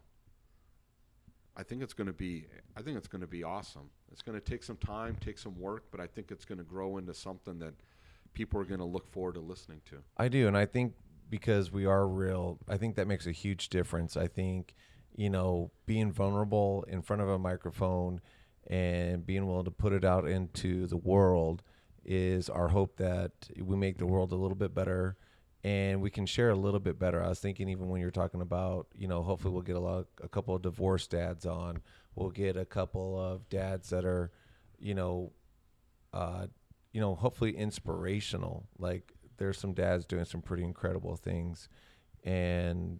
I 1.55 1.63
think 1.63 1.83
it's 1.83 1.93
to 2.07 2.13
be 2.13 2.45
I 2.77 2.81
think 2.81 2.97
it's 2.97 3.09
to 3.21 3.27
be 3.27 3.43
awesome. 3.43 3.89
It's 4.11 4.21
going 4.21 4.39
to 4.39 4.43
take 4.43 4.63
some 4.63 4.77
time, 4.77 5.17
take 5.19 5.37
some 5.37 5.59
work, 5.59 5.85
but 5.91 5.99
I 5.99 6.07
think 6.07 6.31
it's 6.31 6.45
going 6.45 6.59
to 6.59 6.63
grow 6.63 6.97
into 6.97 7.13
something 7.13 7.59
that 7.59 7.73
people 8.33 8.59
are 8.61 8.65
going 8.65 8.79
to 8.79 8.85
look 8.85 9.11
forward 9.11 9.35
to 9.35 9.41
listening 9.41 9.81
to. 9.89 9.97
I 10.17 10.29
do, 10.29 10.47
and 10.47 10.57
I 10.57 10.65
think 10.65 10.93
because 11.29 11.71
we 11.71 11.85
are 11.85 12.07
real, 12.07 12.59
I 12.69 12.77
think 12.77 12.95
that 12.95 13.07
makes 13.07 13.27
a 13.27 13.31
huge 13.31 13.69
difference. 13.69 14.15
I 14.15 14.27
think, 14.27 14.75
you 15.15 15.29
know, 15.29 15.71
being 15.85 16.11
vulnerable 16.11 16.85
in 16.87 17.01
front 17.01 17.21
of 17.21 17.27
a 17.27 17.39
microphone 17.39 18.21
and 18.67 19.25
being 19.25 19.45
willing 19.45 19.65
to 19.65 19.71
put 19.71 19.93
it 19.93 20.05
out 20.05 20.27
into 20.27 20.87
the 20.87 20.97
world 20.97 21.63
is 22.05 22.49
our 22.49 22.67
hope 22.69 22.97
that 22.97 23.31
we 23.59 23.75
make 23.75 23.97
the 23.97 24.05
world 24.05 24.31
a 24.31 24.35
little 24.35 24.55
bit 24.55 24.73
better 24.73 25.15
and 25.63 26.01
we 26.01 26.09
can 26.09 26.25
share 26.25 26.49
a 26.49 26.55
little 26.55 26.79
bit 26.79 26.99
better. 26.99 27.23
I 27.23 27.29
was 27.29 27.39
thinking 27.39 27.69
even 27.69 27.87
when 27.87 28.01
you're 28.01 28.11
talking 28.11 28.41
about, 28.41 28.87
you 28.93 29.07
know, 29.07 29.23
hopefully 29.23 29.53
we'll 29.53 29.63
get 29.63 29.77
a 29.77 29.79
lot, 29.79 30.07
a 30.21 30.27
couple 30.27 30.53
of 30.53 30.61
divorced 30.61 31.11
dads 31.11 31.45
on. 31.45 31.81
We'll 32.15 32.31
get 32.31 32.57
a 32.57 32.65
couple 32.65 33.17
of 33.17 33.47
dads 33.49 33.89
that 33.91 34.03
are 34.03 34.31
you 34.83 34.93
know, 34.93 35.31
uh, 36.11 36.47
you 36.91 37.01
know, 37.01 37.15
hopefully 37.15 37.55
inspirational. 37.55 38.67
Like 38.77 39.13
there's 39.37 39.57
some 39.57 39.73
dads 39.73 40.05
doing 40.05 40.25
some 40.25 40.41
pretty 40.41 40.63
incredible 40.63 41.15
things, 41.15 41.69
and 42.23 42.99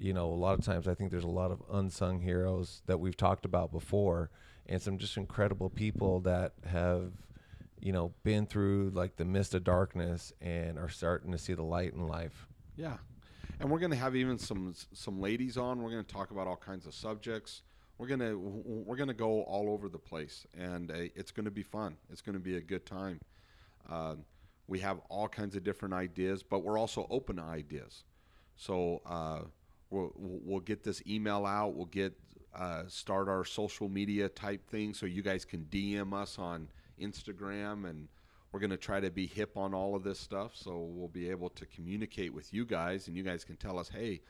you 0.00 0.14
know, 0.14 0.32
a 0.32 0.34
lot 0.34 0.58
of 0.58 0.64
times 0.64 0.88
I 0.88 0.94
think 0.94 1.10
there's 1.10 1.24
a 1.24 1.28
lot 1.28 1.50
of 1.50 1.62
unsung 1.70 2.20
heroes 2.20 2.82
that 2.86 2.98
we've 2.98 3.16
talked 3.16 3.44
about 3.44 3.70
before, 3.70 4.30
and 4.66 4.80
some 4.80 4.96
just 4.96 5.16
incredible 5.18 5.68
people 5.68 6.20
that 6.20 6.54
have, 6.64 7.12
you 7.80 7.92
know, 7.92 8.14
been 8.24 8.46
through 8.46 8.92
like 8.94 9.16
the 9.16 9.26
mist 9.26 9.54
of 9.54 9.62
darkness 9.62 10.32
and 10.40 10.78
are 10.78 10.88
starting 10.88 11.30
to 11.32 11.38
see 11.38 11.52
the 11.52 11.62
light 11.62 11.92
in 11.92 12.08
life. 12.08 12.48
Yeah, 12.76 12.96
and 13.60 13.70
we're 13.70 13.78
gonna 13.78 13.94
have 13.96 14.16
even 14.16 14.38
some 14.38 14.74
some 14.94 15.20
ladies 15.20 15.58
on. 15.58 15.82
We're 15.82 15.90
gonna 15.90 16.02
talk 16.02 16.30
about 16.30 16.46
all 16.46 16.56
kinds 16.56 16.86
of 16.86 16.94
subjects. 16.94 17.60
We're 17.98 18.08
gonna 18.08 18.38
we're 18.38 18.96
gonna 18.96 19.12
go 19.12 19.42
all 19.42 19.68
over 19.68 19.90
the 19.90 19.98
place, 19.98 20.46
and 20.56 20.90
uh, 20.90 20.94
it's 21.14 21.30
gonna 21.30 21.50
be 21.50 21.62
fun. 21.62 21.98
It's 22.10 22.22
gonna 22.22 22.38
be 22.38 22.56
a 22.56 22.62
good 22.62 22.86
time. 22.86 23.20
Uh, 23.86 24.14
we 24.66 24.78
have 24.78 25.00
all 25.10 25.28
kinds 25.28 25.56
of 25.56 25.62
different 25.62 25.92
ideas, 25.92 26.42
but 26.42 26.60
we're 26.60 26.78
also 26.78 27.06
open 27.10 27.36
to 27.36 27.42
ideas. 27.42 28.04
So 28.56 29.02
uh, 29.04 29.40
we'll, 29.90 30.12
we'll 30.16 30.60
get 30.60 30.82
this 30.82 31.02
email 31.06 31.44
out. 31.44 31.74
We'll 31.74 31.86
get 31.86 32.14
uh, 32.54 32.84
start 32.88 33.28
our 33.28 33.44
social 33.44 33.88
media 33.88 34.28
type 34.28 34.68
thing, 34.68 34.94
so 34.94 35.06
you 35.06 35.22
guys 35.22 35.44
can 35.44 35.66
DM 35.70 36.12
us 36.12 36.38
on 36.38 36.68
Instagram, 37.00 37.88
and 37.88 38.08
we're 38.50 38.60
going 38.60 38.70
to 38.70 38.76
try 38.76 39.00
to 39.00 39.10
be 39.10 39.26
hip 39.26 39.56
on 39.56 39.74
all 39.74 39.94
of 39.94 40.02
this 40.02 40.18
stuff. 40.18 40.52
So 40.54 40.78
we'll 40.78 41.08
be 41.08 41.30
able 41.30 41.50
to 41.50 41.66
communicate 41.66 42.34
with 42.34 42.52
you 42.52 42.64
guys, 42.64 43.06
and 43.06 43.16
you 43.16 43.22
guys 43.22 43.44
can 43.44 43.56
tell 43.56 43.78
us, 43.78 43.88
hey, 43.88 44.20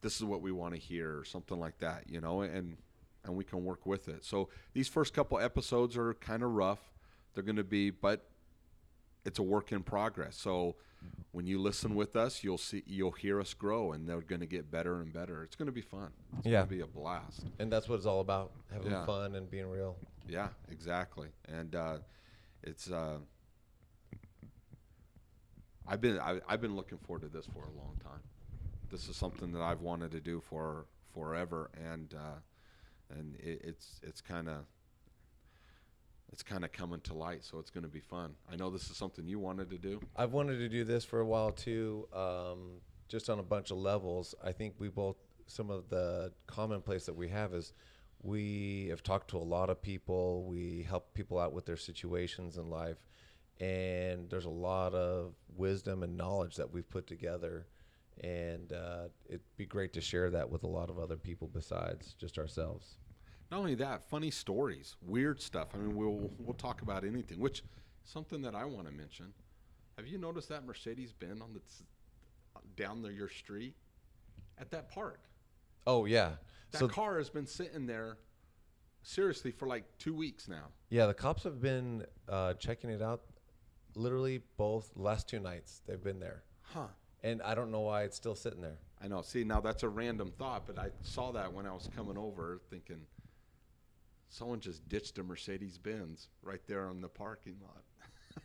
this 0.00 0.16
is 0.16 0.24
what 0.24 0.42
we 0.42 0.52
want 0.52 0.74
to 0.74 0.80
hear, 0.80 1.18
or 1.18 1.24
something 1.24 1.58
like 1.58 1.78
that, 1.78 2.04
you 2.08 2.20
know, 2.20 2.42
and 2.42 2.76
and 3.24 3.36
we 3.36 3.44
can 3.44 3.64
work 3.64 3.84
with 3.84 4.08
it. 4.08 4.24
So 4.24 4.48
these 4.72 4.88
first 4.88 5.12
couple 5.12 5.38
episodes 5.38 5.96
are 5.96 6.14
kind 6.14 6.42
of 6.42 6.52
rough. 6.52 6.78
They're 7.34 7.42
going 7.42 7.56
to 7.56 7.64
be, 7.64 7.90
but 7.90 8.26
it's 9.24 9.38
a 9.38 9.42
work 9.42 9.72
in 9.72 9.82
progress. 9.82 10.36
So 10.36 10.76
when 11.32 11.46
you 11.46 11.60
listen 11.60 11.94
with 11.94 12.16
us, 12.16 12.42
you'll 12.42 12.58
see 12.58 12.82
you'll 12.86 13.12
hear 13.12 13.40
us 13.40 13.54
grow, 13.54 13.92
and 13.92 14.08
they're 14.08 14.20
going 14.20 14.40
to 14.40 14.46
get 14.46 14.70
better 14.70 15.00
and 15.00 15.12
better. 15.12 15.42
It's 15.44 15.56
going 15.56 15.66
to 15.66 15.72
be 15.72 15.80
fun. 15.82 16.10
It's 16.38 16.46
Yeah. 16.46 16.58
going 16.60 16.68
to 16.68 16.74
be 16.76 16.80
a 16.80 16.86
blast. 16.86 17.44
And 17.58 17.70
that's 17.72 17.88
what 17.88 17.96
it's 17.96 18.06
all 18.06 18.20
about: 18.20 18.52
having 18.72 18.90
Yeah. 18.90 19.04
fun 19.06 19.34
and 19.34 19.50
being 19.50 19.68
real. 19.68 19.96
Yeah, 20.28 20.48
exactly. 20.70 21.28
And 21.48 21.74
uh, 21.74 21.98
it's 22.62 22.90
uh, 22.90 23.18
I've 25.86 26.00
been 26.00 26.18
I, 26.18 26.40
I've 26.48 26.60
been 26.60 26.76
looking 26.76 26.98
forward 26.98 27.22
to 27.22 27.28
this 27.28 27.46
for 27.46 27.64
a 27.64 27.70
long 27.78 27.96
time. 28.02 28.20
This 28.90 29.08
is 29.08 29.16
something 29.16 29.52
that 29.52 29.62
I've 29.62 29.80
wanted 29.80 30.10
to 30.12 30.20
do 30.20 30.40
for 30.40 30.86
forever, 31.14 31.70
and 31.74 32.14
uh, 32.14 32.40
and 33.18 33.36
it, 33.36 33.60
it's 33.64 34.00
it's 34.02 34.20
kind 34.20 34.48
of 34.48 34.64
it's 36.32 36.42
kind 36.42 36.64
of 36.64 36.72
coming 36.72 37.00
to 37.00 37.14
light. 37.14 37.44
So 37.44 37.58
it's 37.58 37.70
going 37.70 37.84
to 37.84 37.88
be 37.90 38.00
fun. 38.00 38.34
I 38.50 38.56
know 38.56 38.70
this 38.70 38.90
is 38.90 38.96
something 38.96 39.26
you 39.26 39.38
wanted 39.38 39.70
to 39.70 39.78
do. 39.78 40.00
I've 40.16 40.32
wanted 40.32 40.58
to 40.58 40.68
do 40.68 40.84
this 40.84 41.04
for 41.04 41.20
a 41.20 41.26
while 41.26 41.52
too, 41.52 42.08
um, 42.12 42.80
just 43.08 43.30
on 43.30 43.38
a 43.38 43.42
bunch 43.42 43.70
of 43.70 43.78
levels. 43.78 44.34
I 44.44 44.52
think 44.52 44.74
we 44.78 44.88
both, 44.88 45.16
some 45.46 45.70
of 45.70 45.88
the 45.88 46.32
commonplace 46.46 47.06
that 47.06 47.16
we 47.16 47.28
have 47.28 47.54
is 47.54 47.72
we 48.22 48.88
have 48.90 49.02
talked 49.02 49.30
to 49.30 49.38
a 49.38 49.38
lot 49.38 49.70
of 49.70 49.80
people. 49.80 50.44
We 50.44 50.84
help 50.88 51.14
people 51.14 51.38
out 51.38 51.52
with 51.52 51.66
their 51.66 51.76
situations 51.76 52.56
in 52.58 52.68
life. 52.68 52.98
And 53.60 54.28
there's 54.30 54.44
a 54.44 54.50
lot 54.50 54.94
of 54.94 55.34
wisdom 55.56 56.02
and 56.02 56.16
knowledge 56.16 56.56
that 56.56 56.72
we've 56.72 56.88
put 56.88 57.06
together. 57.06 57.66
And 58.22 58.72
uh, 58.72 59.08
it'd 59.28 59.40
be 59.56 59.66
great 59.66 59.92
to 59.94 60.00
share 60.00 60.30
that 60.30 60.50
with 60.50 60.64
a 60.64 60.68
lot 60.68 60.90
of 60.90 60.98
other 60.98 61.16
people 61.16 61.48
besides 61.52 62.14
just 62.18 62.38
ourselves. 62.38 62.98
Not 63.50 63.58
only 63.58 63.74
that, 63.76 64.08
funny 64.08 64.30
stories, 64.30 64.96
weird 65.00 65.40
stuff. 65.40 65.68
I 65.74 65.78
mean, 65.78 65.96
we'll 65.96 66.30
we'll 66.38 66.54
talk 66.54 66.82
about 66.82 67.04
anything. 67.04 67.38
Which 67.38 67.62
something 68.04 68.42
that 68.42 68.54
I 68.54 68.64
want 68.64 68.86
to 68.86 68.92
mention. 68.92 69.32
Have 69.96 70.06
you 70.06 70.18
noticed 70.18 70.48
that 70.50 70.64
Mercedes 70.64 71.12
Benz 71.12 71.40
on 71.42 71.54
the 71.54 71.60
down 72.76 73.02
there 73.02 73.12
your 73.12 73.28
street 73.28 73.74
at 74.58 74.70
that 74.70 74.90
park? 74.90 75.20
Oh, 75.86 76.04
yeah. 76.04 76.32
That 76.72 76.78
so, 76.78 76.88
car 76.88 77.18
has 77.18 77.30
been 77.30 77.46
sitting 77.46 77.86
there 77.86 78.18
seriously 79.02 79.50
for 79.50 79.66
like 79.66 79.84
two 79.98 80.14
weeks 80.14 80.48
now. 80.48 80.66
yeah, 80.90 81.06
the 81.06 81.14
cops 81.14 81.42
have 81.44 81.60
been 81.60 82.04
uh, 82.28 82.54
checking 82.54 82.90
it 82.90 83.00
out 83.02 83.22
literally 83.94 84.42
both 84.56 84.90
last 84.96 85.28
two 85.28 85.40
nights. 85.40 85.82
They've 85.86 86.02
been 86.02 86.20
there. 86.20 86.42
Huh. 86.62 86.88
and 87.22 87.40
I 87.42 87.54
don't 87.54 87.70
know 87.70 87.80
why 87.80 88.02
it's 88.02 88.16
still 88.16 88.34
sitting 88.34 88.60
there. 88.60 88.78
I 89.02 89.08
know. 89.08 89.22
See, 89.22 89.42
now 89.42 89.60
that's 89.60 89.82
a 89.82 89.88
random 89.88 90.32
thought, 90.38 90.66
but 90.66 90.78
I 90.78 90.90
saw 91.02 91.32
that 91.32 91.52
when 91.52 91.66
I 91.66 91.72
was 91.72 91.88
coming 91.96 92.18
over, 92.18 92.60
thinking 92.70 93.00
someone 94.28 94.60
just 94.60 94.88
ditched 94.88 95.18
a 95.18 95.22
Mercedes 95.22 95.78
Benz 95.78 96.28
right 96.42 96.60
there 96.66 96.86
on 96.86 97.00
the 97.00 97.08
parking 97.08 97.56
lot. 97.62 97.82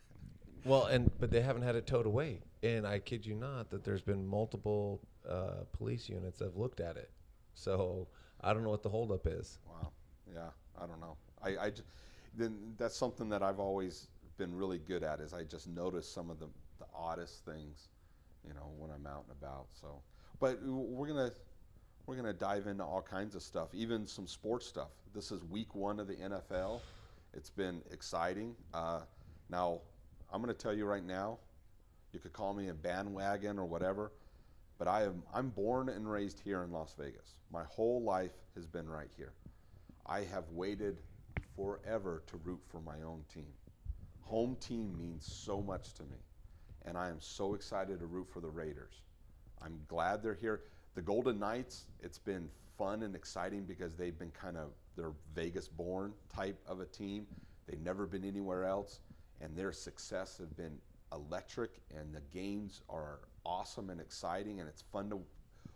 Well, 0.66 0.86
and 0.86 1.12
but 1.20 1.30
they 1.30 1.42
haven't 1.42 1.64
had 1.64 1.76
it 1.76 1.86
towed 1.86 2.06
away, 2.06 2.40
and 2.62 2.88
I 2.88 3.00
kid 3.00 3.26
you 3.26 3.36
not 3.36 3.70
that 3.72 3.84
there's 3.84 4.02
been 4.02 4.26
multiple 4.26 5.02
uh, 5.28 5.66
police 5.74 6.08
units 6.08 6.40
that 6.40 6.46
have 6.46 6.56
looked 6.56 6.80
at 6.80 6.96
it. 6.96 7.12
So 7.54 8.08
I 8.40 8.54
don't 8.54 8.64
know 8.64 8.70
what 8.70 8.82
the 8.82 8.88
holdup 8.90 9.28
is. 9.28 9.60
Wow. 9.68 9.92
Yeah, 10.34 10.50
I 10.82 10.86
don't 10.86 11.02
know. 11.02 11.18
I, 11.44 11.66
I 11.66 11.70
j- 11.72 11.84
then 12.34 12.76
that's 12.78 12.96
something 12.96 13.28
that 13.30 13.44
I've 13.44 13.60
always 13.60 14.08
been 14.38 14.56
really 14.56 14.80
good 14.80 15.04
at 15.04 15.20
is 15.20 15.34
I 15.34 15.44
just 15.44 15.68
notice 15.68 16.10
some 16.10 16.30
of 16.30 16.40
the, 16.40 16.48
the 16.80 16.86
oddest 16.96 17.44
things, 17.46 17.90
you 18.48 18.54
know, 18.54 18.72
when 18.78 18.90
I'm 18.90 19.06
out 19.06 19.26
and 19.28 19.36
about. 19.38 19.68
So, 19.74 20.02
but 20.40 20.64
we're 20.64 21.08
gonna 21.08 21.32
we're 22.06 22.16
gonna 22.16 22.34
dive 22.34 22.68
into 22.68 22.84
all 22.84 23.02
kinds 23.02 23.36
of 23.36 23.42
stuff, 23.42 23.70
even 23.74 24.06
some 24.06 24.28
sports 24.28 24.66
stuff. 24.66 24.90
This 25.14 25.32
is 25.32 25.44
week 25.46 25.74
one 25.74 26.00
of 26.00 26.08
the 26.08 26.16
NFL. 26.16 26.82
It's 27.34 27.50
been 27.50 27.82
exciting. 27.92 28.56
Uh, 28.74 29.02
now, 29.50 29.80
I'm 30.32 30.42
gonna 30.42 30.54
tell 30.54 30.74
you 30.74 30.86
right 30.86 31.04
now, 31.04 31.40
you 32.12 32.20
could 32.20 32.34
call 32.34 32.54
me 32.54 32.68
a 32.70 32.74
bandwagon 32.74 33.58
or 33.58 33.66
whatever, 33.66 34.12
but 34.78 34.88
I 34.88 35.04
am 35.04 35.24
I'm 35.34 35.50
born 35.50 35.90
and 35.90 36.10
raised 36.10 36.40
here 36.40 36.64
in 36.64 36.72
Las 36.72 36.94
Vegas. 36.98 37.36
My 37.52 37.64
whole 37.64 38.04
life 38.04 38.34
has 38.56 38.68
been 38.68 38.90
right 38.90 39.10
here. 39.16 39.34
I 40.06 40.22
have 40.26 40.50
waited 40.50 40.98
forever 41.56 42.24
to 42.28 42.38
root 42.38 42.60
for 42.68 42.82
my 42.82 43.02
own 43.04 43.24
team. 43.34 43.54
Home 44.22 44.58
team 44.60 44.98
means 44.98 45.26
so 45.26 45.62
much 45.62 45.94
to 45.94 46.04
me, 46.04 46.18
and 46.86 46.98
I 46.98 47.08
am 47.10 47.20
so 47.20 47.54
excited 47.54 48.00
to 48.00 48.06
root 48.06 48.28
for 48.30 48.42
the 48.42 48.50
Raiders. 48.50 49.02
I'm 49.62 49.80
glad 49.88 50.22
they're 50.22 50.34
here. 50.34 50.64
The 50.96 51.02
Golden 51.02 51.40
Knights, 51.40 51.86
it's 52.02 52.20
been 52.20 52.50
fun 52.78 53.04
and 53.04 53.16
exciting 53.16 53.64
because 53.64 53.96
they've 53.96 54.18
been 54.18 54.32
kind 54.32 54.58
of 54.58 54.70
they're 54.96 55.14
Vegas 55.34 55.68
born 55.68 56.14
type 56.34 56.60
of 56.68 56.80
a 56.80 56.86
team. 56.86 57.26
They've 57.68 57.82
never 57.82 58.06
been 58.06 58.24
anywhere 58.24 58.66
else, 58.66 59.00
and 59.42 59.56
their 59.56 59.72
success 59.72 60.38
have 60.38 60.56
been 60.56 60.78
electric, 61.12 61.82
and 61.96 62.14
the 62.14 62.22
games 62.32 62.82
are 62.90 63.20
awesome 63.46 63.90
and 63.90 64.00
exciting, 64.00 64.60
and 64.60 64.70
it's 64.70 64.84
fun 64.92 65.10
to. 65.10 65.20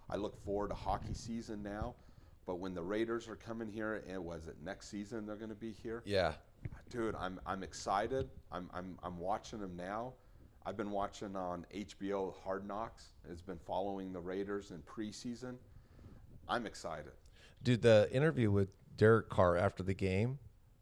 I 0.10 0.15
look 0.15 0.41
forward 0.45 0.69
to 0.69 0.75
hockey 0.75 1.13
season 1.13 1.63
now, 1.63 1.95
but 2.45 2.60
when 2.60 2.73
the 2.73 2.84
Raiders 2.84 3.27
are 3.27 3.36
coming 3.36 3.67
here, 3.67 4.03
and 4.08 4.23
was 4.23 4.47
it 4.47 4.56
next 4.63 4.89
season 4.89 5.25
they're 5.25 5.36
going 5.36 5.49
to 5.49 5.56
be 5.56 5.71
here? 5.71 6.03
Yeah, 6.06 6.34
Dude, 6.89 7.15
I'm 7.15 7.39
I'm 7.45 7.63
excited. 7.63 8.30
I'm 8.51 8.69
I'm 8.73 8.97
I'm 9.03 9.19
watching 9.19 9.60
them 9.60 9.75
now. 9.75 10.13
I've 10.67 10.75
been 10.75 10.91
watching 10.91 11.34
on 11.38 11.65
HBO 11.73 12.34
Hard 12.43 12.67
Knocks. 12.67 13.13
It's 13.32 13.41
been 13.41 13.60
following 13.65 14.12
the 14.12 14.19
Raiders 14.19 14.71
in 14.71 14.80
preseason. 14.80 15.56
I'm 16.49 16.65
excited. 16.65 17.13
dude. 17.63 17.82
The 17.82 18.10
interview 18.12 18.51
with 18.51 18.67
Derek 18.97 19.30
Carr 19.30 19.56
after 19.56 19.82
the 19.82 19.93
game 19.93 20.39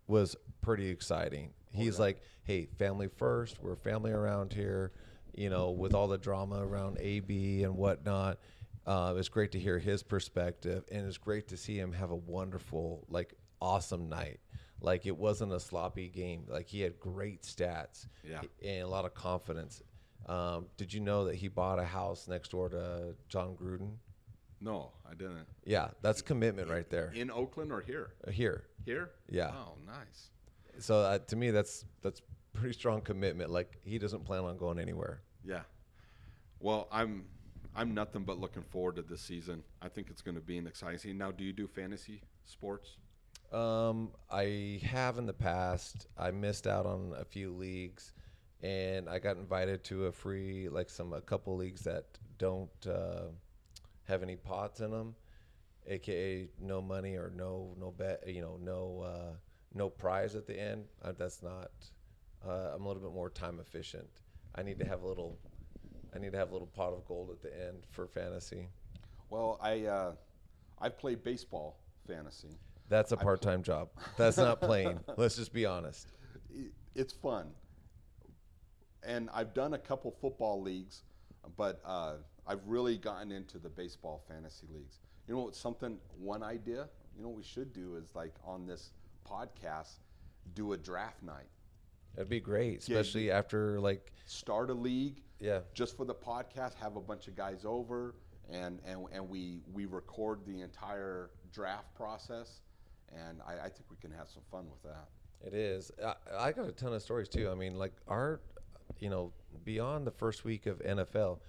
was 0.08 0.36
pretty 0.62 0.90
exciting. 0.90 1.54
He's 1.70 2.00
like, 2.00 2.24
"Hey, 2.46 2.66
family 2.66 3.08
first. 3.08 3.62
We're 3.62 3.76
family 3.76 4.12
around 4.12 4.54
here." 4.54 4.92
You 5.36 5.52
know, 5.52 5.70
with 5.70 5.94
all 5.94 6.08
the 6.08 6.18
drama 6.18 6.66
around 6.66 6.98
AB 7.00 7.64
and 7.64 7.76
whatnot. 7.78 8.40
Uh, 8.88 9.14
it's 9.18 9.30
great 9.30 9.52
to 9.52 9.60
hear 9.60 9.78
his 9.78 10.02
perspective, 10.02 10.84
and 10.92 11.06
it's 11.06 11.18
great 11.20 11.48
to 11.50 11.58
see 11.58 11.78
him 11.78 11.92
have 11.92 12.10
a 12.12 12.16
wonderful, 12.16 13.04
like, 13.10 13.34
awesome 13.60 14.10
night. 14.10 14.40
Like 14.82 15.06
it 15.06 15.18
wasn't 15.18 15.54
a 15.54 15.60
sloppy 15.60 16.10
game. 16.10 16.46
Like 16.48 16.68
he 16.68 16.82
had 16.82 17.00
great 17.00 17.44
stats, 17.44 18.08
Yeah. 18.24 18.42
and 18.64 18.84
a 18.84 18.88
lot 18.88 19.06
of 19.06 19.14
confidence. 19.14 19.82
Um, 20.28 20.68
did 20.78 20.94
you 20.94 21.00
know 21.00 21.26
that 21.26 21.36
he 21.36 21.48
bought 21.48 21.80
a 21.80 21.84
house 21.86 22.28
next 22.28 22.50
door 22.52 22.70
to 22.70 23.16
Jon 23.30 23.56
Gruden? 23.56 23.96
No, 24.62 24.92
I 25.10 25.14
didn't. 25.14 25.46
Yeah, 25.66 25.90
that's 26.02 26.22
commitment 26.22 26.70
right 26.70 26.90
there. 26.90 27.12
In 27.16 27.30
Oakland 27.30 27.72
or 27.72 27.82
here? 27.82 28.14
Uh, 28.28 28.32
Here, 28.32 28.64
Here? 28.86 29.12
Yeah. 29.30 29.52
Oh, 29.54 29.78
nice. 29.86 30.30
so 30.80 31.02
uh, 31.02 31.20
to 31.20 31.36
me, 31.36 31.52
that's 31.52 31.86
that's 32.02 32.22
pretty 32.54 32.74
strong 32.74 33.02
commitment. 33.02 33.50
Like 33.52 33.80
he 33.84 33.98
doesn't 34.00 34.26
plan 34.26 34.44
on 34.44 34.58
going 34.58 34.80
anywhere. 34.80 35.22
Yeah. 35.44 35.62
Well, 36.60 36.88
I'm 36.92 37.26
I'm 37.76 37.94
nothing 37.94 38.24
but 38.24 38.40
looking 38.40 38.64
forward 38.64 38.96
to 38.96 39.02
this 39.04 39.22
season. 39.22 39.64
I 39.82 39.90
think 39.90 40.10
it's 40.10 40.22
going 40.22 40.36
to 40.36 40.42
be 40.42 40.58
an 40.58 40.66
exciting 40.68 40.98
season. 40.98 41.18
Now, 41.18 41.32
do 41.32 41.44
you 41.44 41.54
do 41.54 41.68
fantasy 41.68 42.22
sports? 42.46 42.98
Um, 43.52 44.12
I 44.32 44.82
have 44.84 45.18
in 45.18 45.26
the 45.26 45.34
past. 45.34 46.08
I 46.18 46.32
missed 46.32 46.68
out 46.68 46.86
on 46.86 47.14
a 47.18 47.26
few 47.26 47.54
leagues, 47.54 48.14
and 48.62 49.08
I 49.10 49.20
got 49.20 49.38
invited 49.38 49.84
to 49.86 50.06
a 50.06 50.12
free, 50.12 50.70
like 50.70 50.90
some 50.90 51.14
a 51.14 51.22
couple 51.22 51.56
leagues 51.56 51.82
that 51.82 52.06
don't 52.38 52.70
uh, 52.88 53.28
have 54.04 54.24
any 54.24 54.36
pots 54.36 54.82
in 54.82 54.92
them, 54.92 55.16
aka 55.88 56.48
no 56.60 56.82
money 56.82 57.16
or 57.16 57.32
no 57.36 57.76
no 57.80 57.92
bet, 57.92 58.24
you 58.28 58.42
know, 58.42 58.58
no 58.62 59.02
uh, 59.02 59.36
no 59.74 59.90
prize 59.90 60.36
at 60.36 60.48
the 60.48 60.60
end. 60.60 60.86
Uh, 61.02 61.14
that's 61.18 61.42
not. 61.44 61.72
Uh, 62.46 62.74
I'm 62.76 62.86
a 62.86 62.88
little 62.88 63.02
bit 63.02 63.14
more 63.14 63.30
time 63.30 63.60
efficient. 63.60 64.08
I 64.56 64.64
need 64.64 64.80
to 64.80 64.86
have 64.86 65.04
a 65.04 65.08
little. 65.08 65.38
I 66.16 66.20
need 66.20 66.32
to 66.32 66.38
have 66.38 66.50
a 66.50 66.54
little 66.54 66.68
pot 66.68 66.94
of 66.94 67.06
gold 67.06 67.30
at 67.30 67.42
the 67.42 67.68
end 67.68 67.84
for 67.90 68.08
fantasy. 68.08 68.70
Well, 69.30 69.60
I 69.62 69.86
uh, 69.86 70.12
I've 70.80 70.98
played 70.98 71.24
baseball 71.24 71.78
fantasy. 72.08 72.58
That's 72.90 73.12
a 73.12 73.18
part-time 73.18 73.64
job. 73.64 73.90
That's 74.18 74.38
not 74.38 74.62
playing. 74.62 75.00
Let's 75.18 75.36
just 75.36 75.54
be 75.54 75.66
honest. 75.66 76.08
It's 76.94 77.14
fun, 77.14 77.48
and 79.04 79.30
I've 79.34 79.54
done 79.54 79.74
a 79.74 79.78
couple 79.78 80.12
football 80.12 80.62
leagues, 80.62 81.04
but 81.58 81.82
uh, 81.86 82.14
I've 82.48 82.66
really 82.66 82.98
gotten 82.98 83.32
into 83.32 83.58
the 83.58 83.70
baseball 83.70 84.24
fantasy 84.28 84.68
leagues. 84.74 85.00
You 85.28 85.36
know, 85.36 85.42
what's 85.42 85.60
something 85.60 85.98
one 86.18 86.44
idea. 86.44 86.88
You 87.18 87.24
know, 87.24 87.30
what 87.30 87.38
we 87.38 87.44
should 87.44 87.74
do 87.74 87.96
is 87.96 88.14
like 88.16 88.34
on 88.46 88.66
this 88.66 88.92
podcast, 89.30 90.00
do 90.54 90.74
a 90.74 90.78
draft 90.78 91.24
night. 91.24 91.48
That'd 92.16 92.30
be 92.30 92.40
great, 92.40 92.88
Yeah, 92.88 92.98
especially 93.00 93.32
after 93.32 93.80
like 93.80 94.14
Start 94.26 94.70
a 94.70 94.74
league, 94.74 95.22
yeah. 95.40 95.60
just 95.74 95.98
for 95.98 96.06
the 96.06 96.16
podcast, 96.16 96.76
have 96.76 96.96
a 96.96 97.02
bunch 97.02 97.28
of 97.28 97.36
guys 97.36 97.64
over, 97.66 98.16
and 98.50 98.80
and, 98.86 99.06
and 99.12 99.28
we 99.30 99.62
we 99.74 99.86
record 99.86 100.46
the 100.46 100.62
entire 100.62 101.32
draft 101.52 101.94
process, 101.96 102.62
and 103.14 103.42
I, 103.46 103.66
I 103.66 103.70
think 103.70 103.86
we 103.90 103.98
can 103.98 104.12
have 104.12 104.30
some 104.30 104.44
fun 104.52 104.66
with 104.70 104.84
that. 104.84 105.08
It 105.46 105.54
is. 105.54 105.92
I, 106.04 106.14
I 106.38 106.52
got 106.52 106.68
a 106.68 106.72
ton 106.72 106.94
of 106.94 107.02
stories 107.02 107.30
too. 107.30 107.50
I 107.50 107.56
mean, 107.56 107.76
like 107.76 107.94
our, 108.08 108.40
you 109.00 109.10
know, 109.10 109.32
beyond 109.64 110.08
the 110.08 110.12
first 110.12 110.44
week 110.44 110.66
of 110.66 110.80
NFL, 110.80 111.40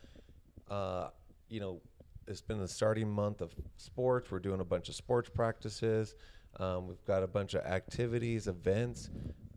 uh, 0.70 1.08
you 1.48 1.60
know, 1.60 1.80
it's 2.26 2.40
been 2.40 2.58
the 2.58 2.68
starting 2.68 3.08
month 3.08 3.40
of 3.40 3.54
sports. 3.76 4.30
We're 4.30 4.40
doing 4.40 4.60
a 4.60 4.64
bunch 4.64 4.88
of 4.88 4.94
sports 4.94 5.30
practices. 5.32 6.16
Um, 6.58 6.88
we've 6.88 7.04
got 7.04 7.22
a 7.22 7.26
bunch 7.26 7.54
of 7.54 7.64
activities, 7.64 8.48
events 8.48 9.10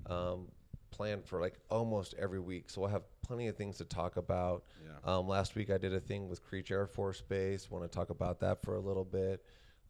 um, 0.08 0.48
planned 0.92 1.26
for 1.26 1.40
like 1.40 1.56
almost 1.70 2.14
every 2.20 2.40
week. 2.40 2.70
So 2.70 2.82
we'll 2.82 2.90
have 2.90 3.04
plenty 3.26 3.48
of 3.48 3.56
things 3.56 3.78
to 3.78 3.86
talk 3.86 4.18
about. 4.18 4.64
Yeah. 4.84 5.18
Um, 5.18 5.28
last 5.28 5.56
week 5.56 5.70
I 5.70 5.78
did 5.78 5.94
a 5.94 6.00
thing 6.00 6.28
with 6.28 6.44
Creech 6.44 6.72
Air 6.72 6.88
Force 6.88 7.22
Base. 7.22 7.70
Want 7.72 7.90
to 7.90 7.96
talk 7.96 8.10
about 8.10 8.40
that 8.42 8.62
for 8.64 8.76
a 8.76 8.80
little 8.80 9.06
bit, 9.06 9.44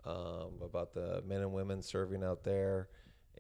um, 0.06 0.54
about 0.64 0.94
the 0.94 1.22
men 1.28 1.42
and 1.42 1.52
women 1.54 1.82
serving 1.82 2.24
out 2.24 2.44
there, 2.44 2.90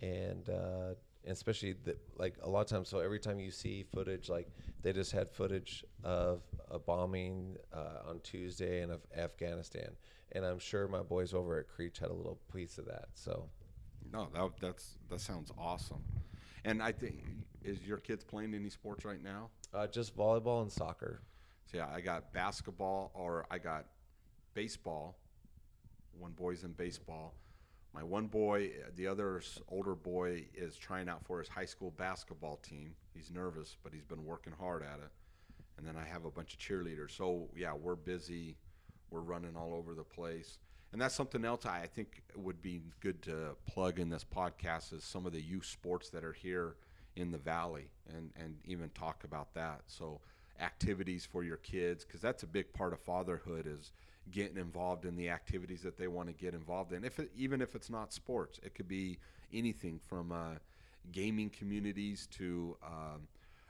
and 0.01 0.49
uh, 0.49 0.93
and 1.23 1.33
especially 1.33 1.73
the, 1.83 1.97
like 2.17 2.35
a 2.41 2.49
lot 2.49 2.61
of 2.61 2.67
times. 2.67 2.89
So 2.89 2.99
every 2.99 3.19
time 3.19 3.39
you 3.39 3.51
see 3.51 3.83
footage, 3.83 4.29
like 4.29 4.47
they 4.81 4.93
just 4.93 5.11
had 5.11 5.29
footage 5.29 5.83
of 6.03 6.41
a 6.69 6.79
bombing 6.79 7.57
uh, 7.73 8.09
on 8.09 8.19
Tuesday 8.21 8.81
in 8.81 8.91
Af- 8.91 9.01
Afghanistan, 9.17 9.91
and 10.31 10.45
I'm 10.45 10.59
sure 10.59 10.87
my 10.87 11.01
boys 11.01 11.33
over 11.33 11.59
at 11.59 11.67
Creech 11.67 11.99
had 11.99 12.09
a 12.09 12.13
little 12.13 12.39
piece 12.53 12.77
of 12.77 12.85
that. 12.85 13.09
So 13.13 13.49
No, 14.11 14.27
that 14.33 14.51
that's 14.59 14.97
that 15.09 15.19
sounds 15.21 15.51
awesome. 15.57 16.03
And 16.65 16.81
I 16.83 16.91
think 16.91 17.23
is 17.63 17.81
your 17.85 17.97
kids 17.97 18.23
playing 18.23 18.53
any 18.53 18.69
sports 18.69 19.05
right 19.05 19.21
now? 19.21 19.49
uh, 19.73 19.87
just 19.87 20.15
volleyball 20.17 20.61
and 20.61 20.71
soccer. 20.71 21.21
So 21.65 21.77
yeah, 21.77 21.87
I 21.93 22.01
got 22.01 22.33
basketball 22.33 23.11
or 23.13 23.45
I 23.51 23.59
got 23.59 23.85
baseball. 24.53 25.17
One 26.19 26.31
boy's 26.31 26.63
in 26.63 26.73
baseball. 26.73 27.33
My 27.93 28.03
one 28.03 28.27
boy, 28.27 28.71
the 28.95 29.07
other 29.07 29.41
older 29.67 29.95
boy, 29.95 30.45
is 30.53 30.77
trying 30.77 31.09
out 31.09 31.25
for 31.25 31.39
his 31.39 31.47
high 31.47 31.65
school 31.65 31.91
basketball 31.91 32.57
team. 32.57 32.93
He's 33.13 33.31
nervous, 33.31 33.77
but 33.83 33.93
he's 33.93 34.03
been 34.03 34.25
working 34.25 34.53
hard 34.59 34.83
at 34.83 34.99
it. 34.99 35.11
And 35.77 35.87
then 35.87 35.95
I 35.97 36.05
have 36.05 36.25
a 36.25 36.31
bunch 36.31 36.53
of 36.53 36.59
cheerleaders. 36.59 37.11
So 37.11 37.49
yeah, 37.55 37.73
we're 37.73 37.95
busy. 37.95 38.57
We're 39.09 39.21
running 39.21 39.55
all 39.55 39.73
over 39.73 39.95
the 39.95 40.03
place. 40.03 40.59
And 40.91 41.01
that's 41.01 41.15
something 41.15 41.45
else 41.45 41.65
I 41.65 41.87
think 41.87 42.23
would 42.35 42.61
be 42.61 42.81
good 42.99 43.21
to 43.23 43.55
plug 43.65 43.99
in 43.99 44.09
this 44.09 44.25
podcast 44.25 44.93
is 44.93 45.03
some 45.03 45.25
of 45.25 45.33
the 45.33 45.41
youth 45.41 45.65
sports 45.65 46.09
that 46.09 46.23
are 46.23 46.33
here 46.33 46.75
in 47.15 47.31
the 47.31 47.37
valley 47.37 47.89
and, 48.15 48.31
and 48.35 48.57
even 48.65 48.89
talk 48.89 49.23
about 49.23 49.53
that. 49.53 49.81
So 49.87 50.19
activities 50.59 51.25
for 51.25 51.43
your 51.43 51.57
kids 51.57 52.03
because 52.03 52.21
that's 52.21 52.43
a 52.43 52.47
big 52.47 52.73
part 52.73 52.93
of 52.93 52.99
fatherhood 52.99 53.65
is 53.67 53.91
getting 54.31 54.57
involved 54.57 55.05
in 55.05 55.15
the 55.15 55.29
activities 55.29 55.81
that 55.81 55.97
they 55.97 56.07
want 56.07 56.27
to 56.27 56.33
get 56.33 56.53
involved 56.53 56.93
in. 56.93 57.03
If 57.03 57.19
it, 57.19 57.31
even 57.35 57.61
if 57.61 57.75
it's 57.75 57.89
not 57.89 58.13
sports 58.13 58.59
it 58.63 58.75
could 58.75 58.87
be 58.87 59.17
anything 59.53 59.99
from 59.99 60.31
uh, 60.31 60.55
gaming 61.11 61.49
communities 61.49 62.27
to 62.37 62.77
um, 62.85 63.27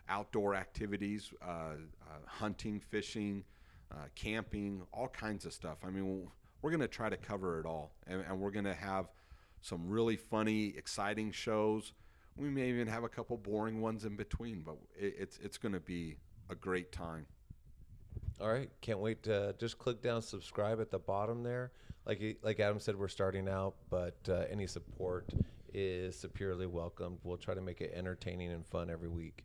outdoor 0.07 0.55
activities 0.55 1.31
uh, 1.41 1.49
uh, 1.49 1.75
hunting 2.25 2.79
fishing 2.79 3.43
uh, 3.91 4.05
camping 4.15 4.83
all 4.93 5.07
kinds 5.07 5.45
of 5.45 5.53
stuff. 5.53 5.77
I 5.83 5.89
mean 5.89 6.27
we're 6.61 6.71
going 6.71 6.81
to 6.81 6.87
try 6.87 7.09
to 7.09 7.17
cover 7.17 7.59
it 7.59 7.65
all 7.65 7.91
and, 8.07 8.23
and 8.27 8.39
we're 8.39 8.51
going 8.51 8.65
to 8.65 8.73
have 8.73 9.05
some 9.61 9.89
really 9.89 10.15
funny 10.15 10.73
exciting 10.77 11.31
shows. 11.31 11.93
We 12.37 12.49
may 12.49 12.69
even 12.69 12.87
have 12.87 13.03
a 13.03 13.09
couple 13.09 13.37
boring 13.37 13.81
ones 13.81 14.05
in 14.05 14.15
between 14.15 14.61
but 14.61 14.77
it, 14.97 15.15
it's 15.19 15.39
it's 15.39 15.57
going 15.57 15.73
to 15.73 15.79
be 15.79 16.17
a 16.49 16.55
great 16.55 16.91
time 16.91 17.25
All 18.41 18.49
right, 18.49 18.69
can't 18.79 18.99
wait 18.99 19.23
to 19.23 19.53
just 19.59 19.77
click 19.77 20.01
down 20.01 20.21
subscribe 20.21 20.79
at 20.79 20.91
the 20.91 20.99
bottom 20.99 21.43
there. 21.43 21.71
Like 22.05 22.37
like 22.41 22.59
Adam 22.59 22.79
said, 22.79 22.95
we're 22.95 23.09
starting 23.09 23.49
out, 23.49 23.75
but 23.89 24.17
uh, 24.29 24.45
any 24.49 24.65
support 24.65 25.29
is 25.73 26.17
securely 26.17 26.65
welcomed. 26.65 27.19
We'll 27.23 27.37
try 27.37 27.53
to 27.53 27.61
make 27.61 27.81
it 27.81 27.91
entertaining 27.93 28.51
and 28.51 28.65
fun 28.65 28.89
every 28.89 29.09
week. 29.09 29.43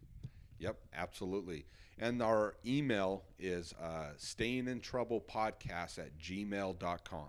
Yep, 0.59 0.77
absolutely. 0.95 1.67
And 1.99 2.23
our 2.23 2.57
email 2.65 3.25
is 3.39 3.75
uh, 3.83 4.11
podcast 4.17 5.99
at 5.99 6.17
gmail.com. 6.19 7.29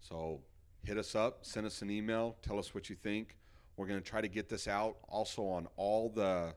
So 0.00 0.40
hit 0.84 0.98
us 0.98 1.14
up, 1.14 1.44
send 1.44 1.66
us 1.66 1.82
an 1.82 1.90
email, 1.90 2.36
tell 2.42 2.58
us 2.58 2.74
what 2.74 2.88
you 2.88 2.96
think. 2.96 3.36
We're 3.76 3.86
going 3.86 4.00
to 4.00 4.08
try 4.08 4.20
to 4.20 4.28
get 4.28 4.48
this 4.48 4.68
out 4.68 4.96
also 5.08 5.46
on 5.46 5.66
all 5.76 6.08
the 6.08 6.54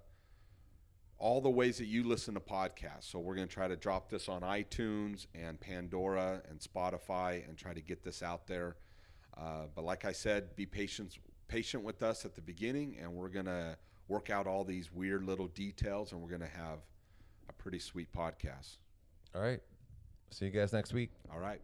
all 1.19 1.41
the 1.41 1.49
ways 1.49 1.77
that 1.77 1.85
you 1.85 2.03
listen 2.03 2.33
to 2.33 2.39
podcasts. 2.39 3.03
So 3.11 3.19
we're 3.19 3.35
going 3.35 3.47
to 3.47 3.53
try 3.53 3.67
to 3.67 3.75
drop 3.75 4.09
this 4.09 4.29
on 4.29 4.41
iTunes 4.41 5.27
and 5.35 5.59
Pandora 5.59 6.41
and 6.49 6.59
Spotify 6.59 7.47
and 7.47 7.57
try 7.57 7.73
to 7.73 7.81
get 7.81 8.03
this 8.03 8.23
out 8.23 8.47
there. 8.47 8.77
Uh, 9.37 9.65
but 9.75 9.83
like 9.83 10.05
I 10.05 10.13
said, 10.13 10.55
be 10.55 10.65
patient 10.65 11.17
patient 11.47 11.83
with 11.83 12.03
us 12.03 12.25
at 12.25 12.35
the 12.35 12.41
beginning, 12.41 12.97
and 13.01 13.13
we're 13.13 13.29
going 13.29 13.45
to 13.45 13.77
work 14.07 14.29
out 14.29 14.47
all 14.47 14.63
these 14.63 14.91
weird 14.91 15.23
little 15.23 15.47
details, 15.47 16.11
and 16.11 16.21
we're 16.21 16.29
going 16.29 16.41
to 16.41 16.47
have 16.47 16.79
a 17.49 17.53
pretty 17.53 17.79
sweet 17.79 18.11
podcast. 18.13 18.77
All 19.35 19.41
right, 19.41 19.61
see 20.31 20.45
you 20.45 20.51
guys 20.51 20.73
next 20.73 20.93
week. 20.93 21.11
All 21.31 21.39
right. 21.39 21.61